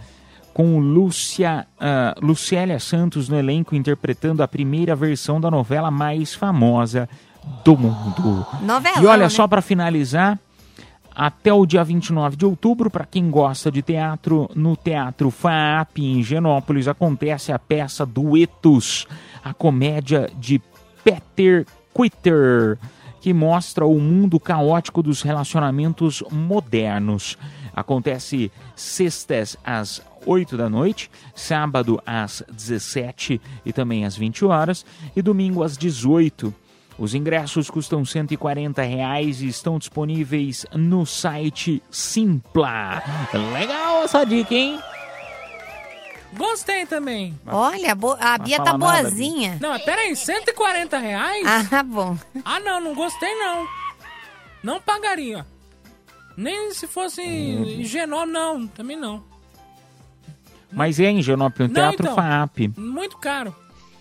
[0.52, 7.08] com Lúcia, ah, Lucélia Santos no elenco interpretando a primeira versão da novela mais famosa
[7.64, 8.46] do mundo.
[8.60, 9.28] Novelão, E olha, né?
[9.30, 10.38] só para finalizar,
[11.16, 16.22] até o dia 29 de outubro, para quem gosta de teatro, no Teatro FAAP em
[16.22, 19.06] Genópolis acontece a peça Duetos,
[19.42, 20.60] a comédia de
[21.02, 21.64] Peter
[21.94, 22.76] Quitter,
[23.18, 27.38] que mostra o mundo caótico dos relacionamentos modernos.
[27.74, 35.22] Acontece sextas às 8 da noite, sábado às 17 e também às 20 horas e
[35.22, 36.52] domingo às 18.
[36.98, 43.02] Os ingressos custam 140 reais e estão disponíveis no site Simpla.
[43.52, 44.80] Legal essa dica, hein?
[46.32, 47.38] Gostei também.
[47.46, 49.58] Olha, bo- a Bia tá fala nada, boazinha.
[49.60, 51.46] Não, mas peraí, 140 reais?
[51.72, 52.16] Ah, bom.
[52.44, 53.66] Ah, não, não gostei não.
[54.62, 55.46] Não pagaria.
[56.36, 57.84] Nem se fosse Uhum.
[57.84, 59.22] Genó, não, também não.
[60.72, 62.14] Mas é em Genópolis, Não, Teatro então.
[62.16, 62.58] FAAP.
[62.76, 63.54] Muito caro.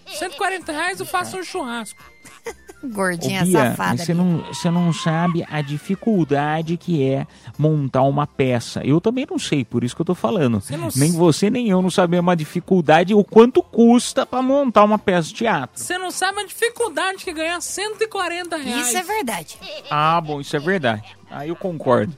[0.08, 2.04] 140 reais eu faço um churrasco.
[2.86, 3.98] Ô, Gordinha Bia, safada.
[3.98, 7.26] você não, você não sabe a dificuldade que é
[7.58, 8.82] montar uma peça.
[8.86, 10.62] Eu também não sei, por isso que eu tô falando.
[10.62, 14.84] Você não Nem você nem eu não sabemos a dificuldade o quanto custa para montar
[14.84, 15.82] uma peça de teatro.
[15.82, 18.88] Você não sabe a dificuldade que é ganhar 140 reais.
[18.88, 19.58] Isso é verdade.
[19.90, 21.16] Ah, bom, isso é verdade.
[21.30, 22.16] Aí eu concordo.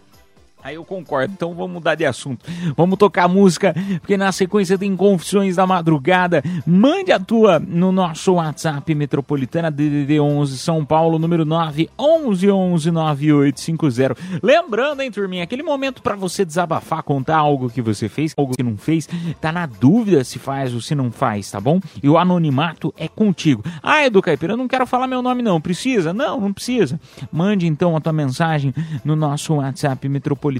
[0.67, 1.31] Aí eu concordo.
[1.33, 2.45] Então vamos mudar de assunto.
[2.75, 6.43] Vamos tocar música, porque na sequência tem Confissões da Madrugada.
[6.65, 12.91] Mande a tua no nosso WhatsApp Metropolitana DDD 11 São Paulo, número 9 11 11
[12.91, 14.17] 9850.
[14.43, 18.61] Lembrando, hein, turminha, aquele momento pra você desabafar, contar algo que você fez, algo que
[18.61, 19.07] não fez,
[19.39, 21.79] tá na dúvida se faz ou se não faz, tá bom?
[22.03, 23.63] E o anonimato é contigo.
[23.81, 25.61] Ah, Edu Caipira, eu não quero falar meu nome não.
[25.61, 26.11] Precisa?
[26.11, 26.99] Não, não precisa.
[27.31, 28.73] Mande então a tua mensagem
[29.05, 30.56] no nosso WhatsApp Metropolitana,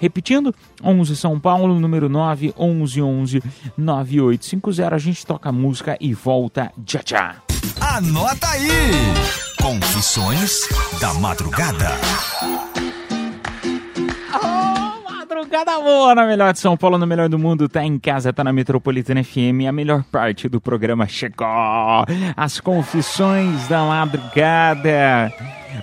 [0.00, 3.42] repetindo, 11 São Paulo, número 9 11 11
[3.76, 4.94] 9850.
[4.94, 7.36] A gente toca a música e volta já já.
[7.80, 8.68] Anota aí!
[9.60, 10.68] Confissões
[11.00, 11.90] da Madrugada.
[15.28, 18.44] Madrugada boa na melhor de São Paulo, no melhor do mundo, tá em casa, tá
[18.44, 21.48] na Metropolitana FM, a melhor parte do programa chegou,
[22.36, 25.32] as confissões da madrugada.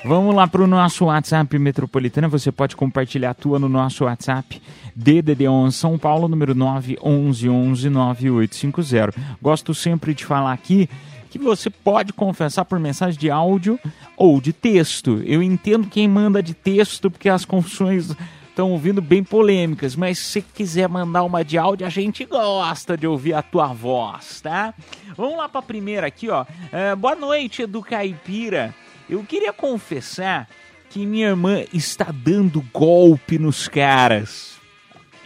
[0.06, 4.62] Vamos lá pro nosso WhatsApp Metropolitana, você pode compartilhar a tua no nosso WhatsApp,
[4.98, 9.14] DDD11 São Paulo, número 911 9850.
[9.41, 10.89] Gosto sempre de falar aqui
[11.30, 13.78] que você pode confessar por mensagem de áudio
[14.16, 15.22] ou de texto.
[15.26, 18.16] Eu entendo quem manda de texto, porque as confissões
[18.54, 23.08] estão ouvindo bem polêmicas, mas se quiser mandar uma de áudio, a gente gosta de
[23.08, 24.76] ouvir a tua voz, tá?
[25.18, 26.45] Vamos lá para a primeira aqui, ó.
[26.72, 28.74] É, boa noite, Edu Caipira.
[29.10, 30.47] Eu queria confessar
[30.91, 34.54] que minha irmã está dando golpe nos caras.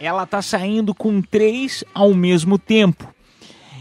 [0.00, 3.12] Ela tá saindo com três ao mesmo tempo.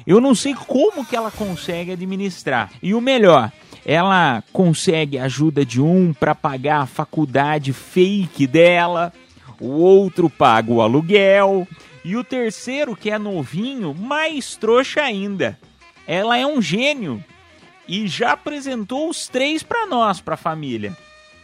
[0.06, 2.70] Eu não sei como que ela consegue administrar.
[2.84, 3.50] E o melhor,
[3.86, 9.14] ela consegue ajuda de um para pagar a faculdade fake dela,
[9.60, 11.68] o outro paga o aluguel
[12.03, 15.58] e o terceiro, que é novinho, mais trouxa ainda.
[16.08, 17.24] Ela é um gênio
[17.88, 20.95] e já apresentou os três para nós, para a família.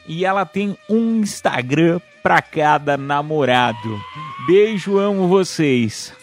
[0.08, 4.02] E ela tem um Instagram para cada namorado.
[4.46, 6.14] Beijo, amo vocês.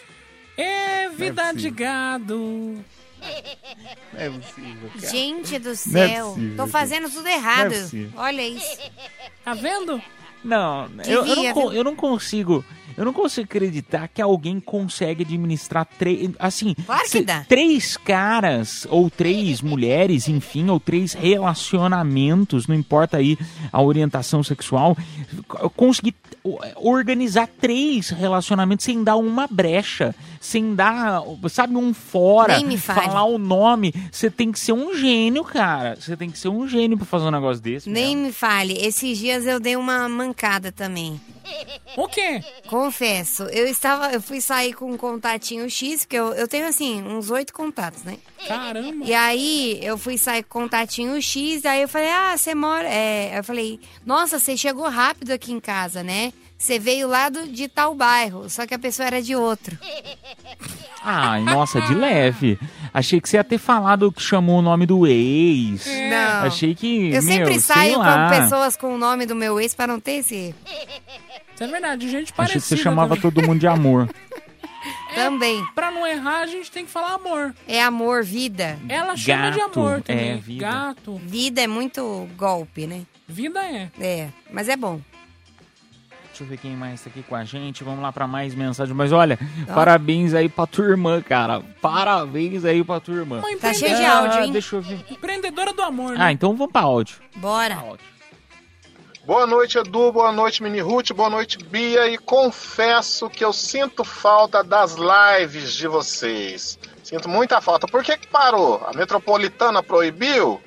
[0.57, 2.83] É vida de gado.
[4.13, 5.11] Não é possível, cara.
[5.11, 7.75] Gente do é céu, possível, tô fazendo tudo errado.
[7.75, 8.09] É.
[8.17, 8.79] Olha isso.
[9.45, 10.03] Tá vendo?
[10.45, 12.65] Não, eu, eu não, eu não consigo.
[12.97, 16.31] Eu não consigo acreditar que alguém consegue administrar três.
[16.39, 23.39] Assim, Claro se- três caras, ou três mulheres, enfim, ou três relacionamentos, não importa aí
[23.73, 24.97] a orientação sexual,
[25.61, 26.15] eu consegui
[26.45, 32.79] o- organizar três relacionamentos sem dar uma brecha, sem dar, sabe, um fora, Nem me
[32.79, 33.03] fale.
[33.03, 33.93] falar o nome.
[34.11, 35.97] Você tem que ser um gênio, cara.
[36.01, 37.91] Você tem que ser um gênio pra fazer um negócio desse.
[37.91, 41.21] Nem me fale, esses dias eu dei uma mancada também.
[41.97, 42.43] O quê?
[42.69, 47.03] Confesso, eu estava, eu fui sair com um contatinho X, porque eu, eu tenho assim,
[47.03, 48.17] uns oito contatos, né?
[48.47, 49.05] Caramba.
[49.05, 52.89] E aí eu fui sair com contatinho X, aí eu falei, ah, você mora.
[52.89, 56.33] É, eu falei, nossa, você chegou rápido aqui em casa, né?
[56.61, 59.79] Você veio lá do, de tal bairro, só que a pessoa era de outro.
[61.03, 62.59] Ai, nossa, de leve.
[62.93, 65.87] Achei que você ia ter falado que chamou o nome do ex.
[65.87, 66.47] Não.
[66.47, 67.07] Achei que.
[67.07, 70.17] Eu meu, sempre saio com pessoas com o nome do meu ex pra não ter
[70.17, 70.55] esse.
[71.55, 72.61] Isso é verdade, gente Achei parecida.
[72.61, 73.23] que você chamava também.
[73.33, 74.07] todo mundo de amor.
[75.15, 75.65] Também.
[75.75, 77.55] Pra não errar, a gente tem que falar amor.
[77.67, 78.79] É amor, vida.
[78.87, 80.31] Ela chama de Gato, amor também.
[80.33, 80.61] é, vida.
[80.67, 81.21] Gato.
[81.25, 83.03] Vida é muito golpe, né?
[83.27, 83.91] Vida é.
[83.99, 85.01] É, mas é bom.
[86.41, 87.85] Deixa eu ver quem mais tá aqui com a gente.
[87.85, 88.95] Vamos lá pra mais mensagem.
[88.95, 89.39] Mas olha,
[89.69, 89.75] Ó.
[89.75, 91.61] parabéns aí pra tua irmã, cara.
[91.83, 93.41] Parabéns aí pra tua irmã.
[93.41, 94.53] Uma Tá cheio de Ah, áudio, hein?
[94.53, 95.05] Deixa eu ver.
[95.11, 96.17] Empreendedora do amor, né?
[96.19, 97.17] Ah, então vamos pra áudio.
[97.37, 97.77] Bora.
[99.27, 100.11] Boa noite, Edu.
[100.13, 101.13] Boa noite, Mini Ruth.
[101.13, 102.09] Boa noite, Bia.
[102.09, 106.79] E confesso que eu sinto falta das lives de vocês.
[107.05, 107.87] Sinto muita falta.
[107.87, 108.83] Por que, que parou?
[108.87, 110.59] A metropolitana proibiu?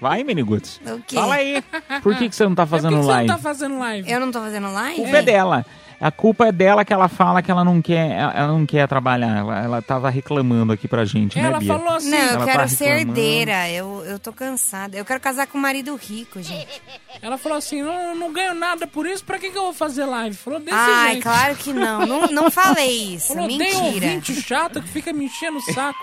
[0.00, 0.80] Vai, Miniguts.
[0.86, 1.14] O quê?
[1.16, 1.62] Fala aí.
[2.02, 3.26] Por que, que você não tá fazendo Por que live?
[3.26, 4.10] você não tá fazendo live?
[4.10, 4.96] Eu não tô fazendo A live?
[5.02, 5.66] culpa é dela.
[5.98, 9.38] A culpa é dela que ela fala que ela não quer, ela não quer trabalhar.
[9.38, 11.68] Ela, ela tava reclamando aqui pra gente, né, Ela Bia?
[11.72, 12.10] falou assim.
[12.10, 13.18] Não, eu Ela quero tá ser reclamando.
[13.18, 13.70] herdeira.
[13.70, 14.94] Eu, eu tô cansada.
[14.94, 16.82] Eu quero casar com um marido rico, gente.
[17.22, 20.04] Ela falou assim: não, não ganho nada por isso, pra que, que eu vou fazer
[20.04, 20.36] live?
[20.36, 21.22] Falou desse Ai, jeito.
[21.22, 22.04] claro que não.
[22.06, 23.28] Não, não falei isso.
[23.28, 23.84] Falou, tem Mentira.
[23.86, 25.98] ouvinte chato que fica me enchendo o saco,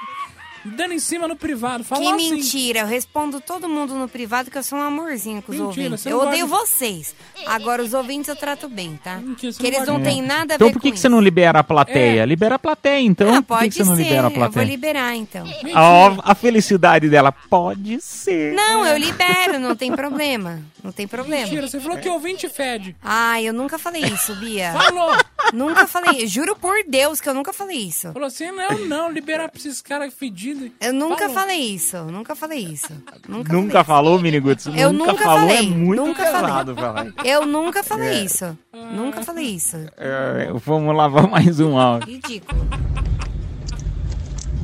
[0.65, 1.83] dando em cima no privado.
[1.83, 2.35] Falou Que assim.
[2.35, 2.79] mentira.
[2.81, 6.05] Eu respondo todo mundo no privado que eu sou um amorzinho com os Mentira, ouvintes.
[6.05, 7.15] Eu odeio gosta vocês.
[7.45, 9.17] Agora, os ouvintes eu trato bem, tá?
[9.17, 10.95] Mentira, que não eles não gosta têm nada a Então ver por com que, que
[10.95, 11.01] isso.
[11.03, 12.21] você não libera a plateia?
[12.21, 12.25] É.
[12.25, 13.29] Libera a plateia, então.
[13.29, 14.03] Ah, por que, pode que você não ser.
[14.03, 14.65] libera a Eu vou plateia?
[14.65, 15.45] liberar, então.
[15.75, 17.31] Ó, a felicidade dela.
[17.31, 18.53] Pode ser.
[18.53, 20.61] Não, eu libero, não tem problema.
[20.83, 21.43] Não tem problema.
[21.45, 22.95] Mentira, você falou que ouvinte fede.
[23.01, 24.71] Ai, eu nunca falei isso, Bia.
[24.73, 25.15] Falou.
[25.53, 26.25] Nunca falei.
[26.27, 28.11] Juro por Deus que eu nunca falei isso.
[28.11, 30.52] Falou assim: não, não, liberar pra esses caras fedidos.
[30.79, 31.33] Eu nunca Falou.
[31.35, 31.97] falei isso.
[32.05, 32.93] Nunca falei isso.
[33.27, 34.65] Nunca, Nunca falou, Miniguts?
[34.67, 37.07] Eu nunca, nunca falou, é falei, muito nunca pesado falar.
[37.23, 38.23] Eu nunca falei É.
[38.23, 38.57] isso.
[38.93, 39.77] Nunca falei isso.
[39.97, 42.07] É, vamos vamos mais um áudio.
[42.09, 42.67] Ridículo.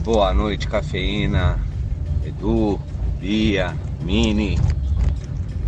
[0.03, 1.59] Boa noite, cafeína.
[2.25, 2.79] Edu,
[3.19, 4.59] Bia, Mini,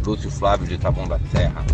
[0.05, 1.65] Lúcio Flávio de Taboão da Serra.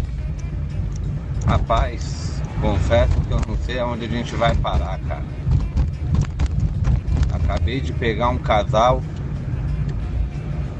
[1.45, 5.23] Rapaz, confesso que eu não sei aonde a gente vai parar, cara.
[7.47, 9.01] Acabei de pegar um casal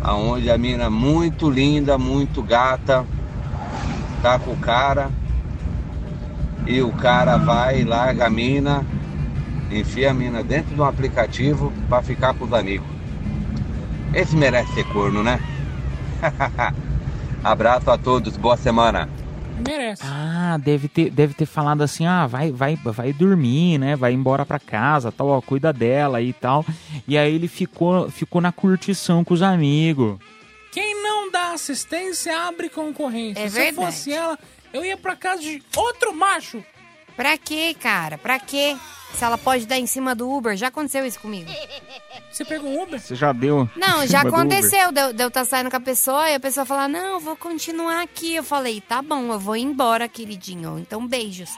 [0.03, 3.05] aonde a mina muito linda, muito gata,
[4.21, 5.09] tá com o cara
[6.65, 8.85] e o cara vai, larga a mina,
[9.71, 12.87] enfia a mina dentro de um aplicativo pra ficar com os amigos.
[14.13, 15.39] Esse merece ser corno, né?
[17.41, 19.07] Abraço a todos, boa semana.
[19.65, 20.03] Merece.
[20.05, 23.95] Ah, deve ter, deve ter falado assim, ah, vai, vai, vai dormir, né?
[23.95, 26.65] Vai embora pra casa, tal, ó, cuida dela e tal.
[27.07, 30.17] E aí ele ficou, ficou na curtição com os amigos.
[30.71, 33.41] Quem não dá assistência abre concorrência.
[33.41, 33.77] É Se verdade.
[33.77, 34.37] eu fosse ela,
[34.73, 36.63] eu ia pra casa de outro macho.
[37.15, 38.17] Pra quê, cara?
[38.17, 38.77] Pra quê?
[39.13, 40.55] Se ela pode dar em cima do Uber.
[40.55, 41.49] Já aconteceu isso comigo.
[42.31, 42.99] Você pegou um Uber?
[42.99, 43.67] Você já deu?
[43.75, 46.65] Não, já aconteceu de eu de eu estar saindo com a pessoa e a pessoa
[46.65, 48.35] falar, não, eu vou continuar aqui.
[48.35, 50.77] Eu falei, tá bom, eu vou embora, queridinho.
[50.77, 51.49] Então, beijos.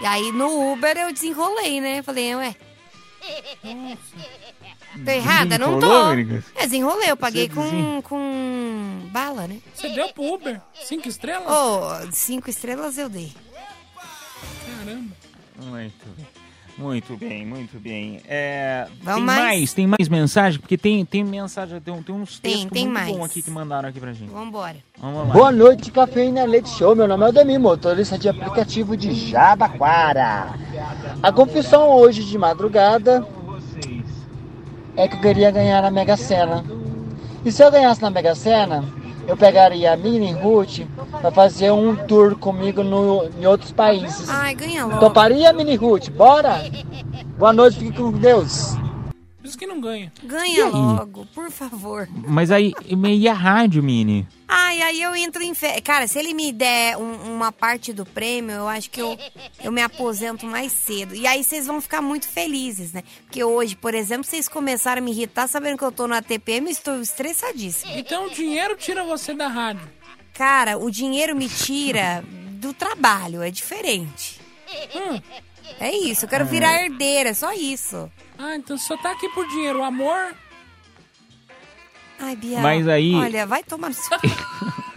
[0.00, 2.02] E aí, no Uber, eu desenrolei, né?
[2.02, 2.56] Falei, ué,
[5.04, 5.56] tô errada?
[5.56, 6.10] Não tô.
[6.56, 7.10] É, desenrolei.
[7.10, 9.60] Eu paguei Você com, com bala, né?
[9.72, 10.60] Você deu pro Uber?
[10.82, 11.48] Cinco estrelas?
[11.48, 13.32] Ô, cinco estrelas eu dei.
[14.66, 15.14] Caramba.
[15.56, 16.26] Muito bem.
[16.76, 18.20] Muito bem, muito bem.
[18.26, 19.40] É, Vamos tem mais?
[19.44, 19.74] mais?
[19.74, 20.58] Tem mais mensagem?
[20.60, 23.16] Porque tem, tem mensagem, tem, tem uns Tem, textos tem muito mais.
[23.16, 24.30] bons aqui que mandaram aqui pra gente.
[24.30, 24.76] Vambora.
[24.98, 25.32] Vamos lá.
[25.34, 26.96] Boa noite, Cafeína Leite Show.
[26.96, 30.48] Meu nome é Aldemir, motorista de aplicativo de Jabaquara.
[31.22, 33.24] A confissão hoje de madrugada
[34.96, 36.64] é que eu queria ganhar na Mega Sena.
[37.44, 38.84] E se eu ganhasse na Mega Sena,
[39.26, 44.28] eu pegaria a Mini Ruth para fazer um tour comigo no, em outros países.
[44.28, 45.00] Ai, ganha logo.
[45.00, 46.10] Toparia, Mini Ruth?
[46.10, 46.62] Bora?
[47.38, 48.76] Boa noite, fique com Deus.
[49.44, 50.10] Por isso que não ganha.
[50.22, 50.70] E Ganha aí?
[50.72, 52.08] logo, por favor.
[52.26, 54.26] Mas aí, e a rádio, Mini?
[54.48, 55.82] Ai, aí eu entro em fé.
[55.82, 59.18] Cara, se ele me der um- uma parte do prêmio, eu acho que eu,
[59.62, 61.14] eu me aposento mais cedo.
[61.14, 63.02] E aí vocês vão ficar muito felizes, né?
[63.26, 66.66] Porque hoje, por exemplo, vocês começaram a me irritar sabendo que eu tô no ATPM
[66.68, 67.92] e estou estressadíssima.
[67.98, 69.86] Então o dinheiro tira você da rádio.
[70.32, 74.40] Cara, o dinheiro me tira do trabalho, é diferente.
[74.96, 75.20] Hum.
[75.78, 78.10] É isso, eu quero virar herdeira, só isso.
[78.38, 79.80] Ah, então só tá aqui por dinheiro.
[79.80, 80.34] O amor.
[82.18, 82.60] Ai, Bia.
[82.60, 84.18] Mas aí- Olha, vai tomar no seu.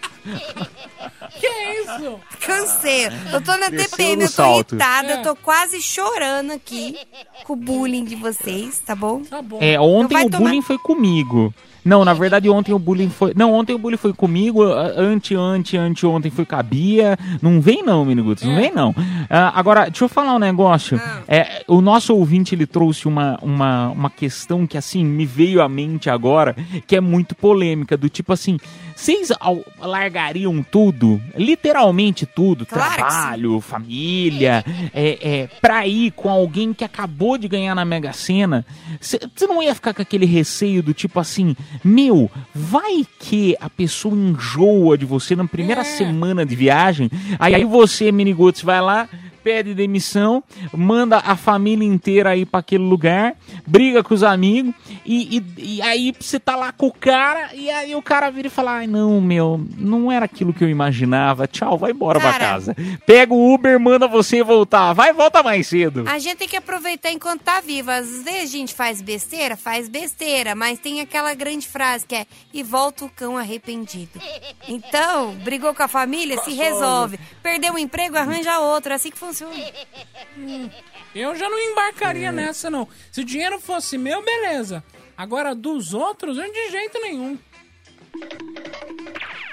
[1.39, 2.19] Que é isso?
[2.41, 3.05] Cansei.
[3.31, 4.71] Eu tô na Desceu TPM, eu tô salto.
[4.75, 5.13] irritada, É.
[5.19, 6.97] eu tô quase chorando aqui
[7.45, 9.21] com o bullying de vocês, tá bom?
[9.23, 9.59] Tá bom.
[9.61, 11.53] É, ontem vai o tomar- bullying foi comigo.
[11.87, 13.33] Não, na verdade ontem o bullying foi...
[13.35, 17.17] Não, ontem o bullying foi comigo, ante, ante, ante ontem foi com a Bia.
[17.41, 18.93] Não vem não, Miniguts, não vem não.
[19.29, 20.99] Ah, agora, deixa eu falar um negócio.
[21.27, 25.69] É, o nosso ouvinte, ele trouxe uma, uma, uma questão que, assim, me veio à
[25.69, 28.57] mente agora, que é muito polêmica, do tipo assim,
[28.95, 29.31] vocês
[29.79, 37.37] largariam tudo, literalmente tudo, Claro trabalho, família, é, é, pra ir com alguém que acabou
[37.37, 38.65] de ganhar na Mega Sena,
[38.99, 44.15] você não ia ficar com aquele receio do tipo assim, meu, vai que a pessoa
[44.15, 47.09] enjoa de você na primeira semana de viagem,
[47.39, 49.07] aí, aí você, Minigotes, vai lá,
[49.47, 50.43] pede demissão,
[50.73, 53.33] manda a família inteira aí pra aquele lugar,
[53.65, 54.73] briga com os amigos,
[55.05, 58.47] e, e- e aí você tá lá com o cara, e aí o cara vira
[58.47, 62.33] e fala, ai não, meu, não era aquilo que eu imaginava, tchau, vai embora pra
[62.33, 62.43] Cara.
[62.45, 62.75] casa.
[63.05, 66.03] Pega o Uber, manda você voltar, vai volta mais cedo.
[66.07, 67.95] A gente tem que aproveitar enquanto tá viva.
[67.95, 72.25] Às vezes a gente faz besteira, faz besteira, mas tem aquela grande frase que é
[72.53, 74.19] e volta o cão arrependido.
[74.67, 77.17] Então, brigou com a família, se resolve.
[77.41, 78.91] Perdeu o emprego, arranja outro.
[78.91, 79.36] É assim que funciona.
[79.45, 80.69] Hum,
[81.13, 82.87] Eu já não embarcaria nessa, não.
[83.11, 84.83] Se o dinheiro fosse meu, beleza.
[85.15, 87.37] Agora, dos outros, eu de jeito nenhum.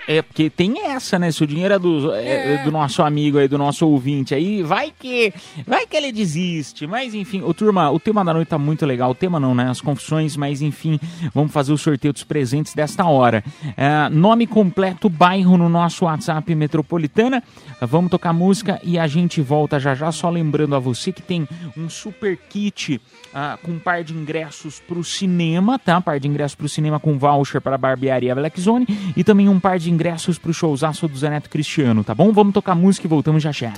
[0.06, 1.30] É, porque tem essa, né?
[1.30, 4.92] Se o dinheiro é do, é, do nosso amigo aí, do nosso ouvinte aí, vai
[4.96, 5.32] que
[5.66, 6.86] vai que ele desiste.
[6.86, 9.10] Mas enfim, ô turma, o tema da noite tá muito legal.
[9.10, 9.70] O tema não, né?
[9.70, 11.00] As confissões, mas enfim,
[11.34, 13.42] vamos fazer o sorteio dos presentes desta hora.
[13.76, 17.42] É, nome completo, bairro no nosso WhatsApp Metropolitana.
[17.80, 20.12] Vamos tocar música e a gente volta já já.
[20.12, 23.00] Só lembrando a você que tem um super kit
[23.32, 26.00] ah, com um par de ingressos pro cinema, tá?
[26.00, 28.86] Par de ingressos pro cinema com voucher para barbearia Black Zone
[29.16, 32.32] e também um par de ingressos pro showzaço do Zé Neto Cristiano, tá bom?
[32.32, 33.72] Vamos tocar música e voltamos já já.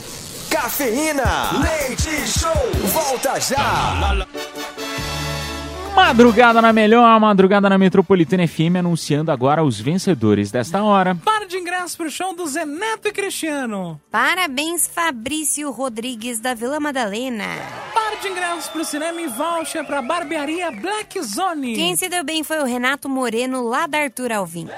[0.50, 2.50] Cafeína, leite show,
[2.92, 4.26] volta já.
[5.94, 11.14] Madrugada na melhor, madrugada na Metropolitana FM, anunciando agora os vencedores desta hora.
[11.14, 13.98] Para de ingresso pro show do Zé Neto e Cristiano.
[14.10, 17.46] Parabéns, Fabrício Rodrigues da Vila Madalena.
[17.94, 21.74] Para de ingresso pro cinema e voucher pra barbearia Black Zone.
[21.74, 24.68] Quem se deu bem foi o Renato Moreno, lá da Arthur Alvim.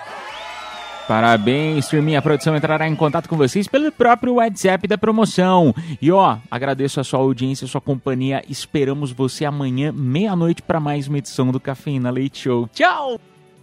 [1.09, 2.19] Parabéns, turminha.
[2.19, 5.75] A produção entrará em contato com vocês pelo próprio WhatsApp da promoção.
[6.03, 8.45] E ó, agradeço a sua audiência, a sua companhia.
[8.47, 12.69] Esperamos você amanhã, meia-noite, para mais uma edição do Cafeína Leite Show.
[12.75, 13.19] Tchau!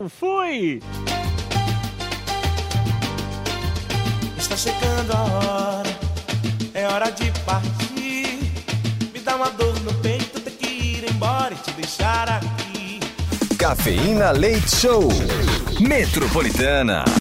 [0.09, 0.81] Fui!
[4.35, 5.89] Está chegando a hora,
[6.73, 8.39] é hora de partir.
[9.13, 12.99] Me dá uma dor no peito, ter que ir embora e te deixar aqui.
[13.55, 15.09] Cafeína Leite Show.
[15.79, 17.05] Metropolitana.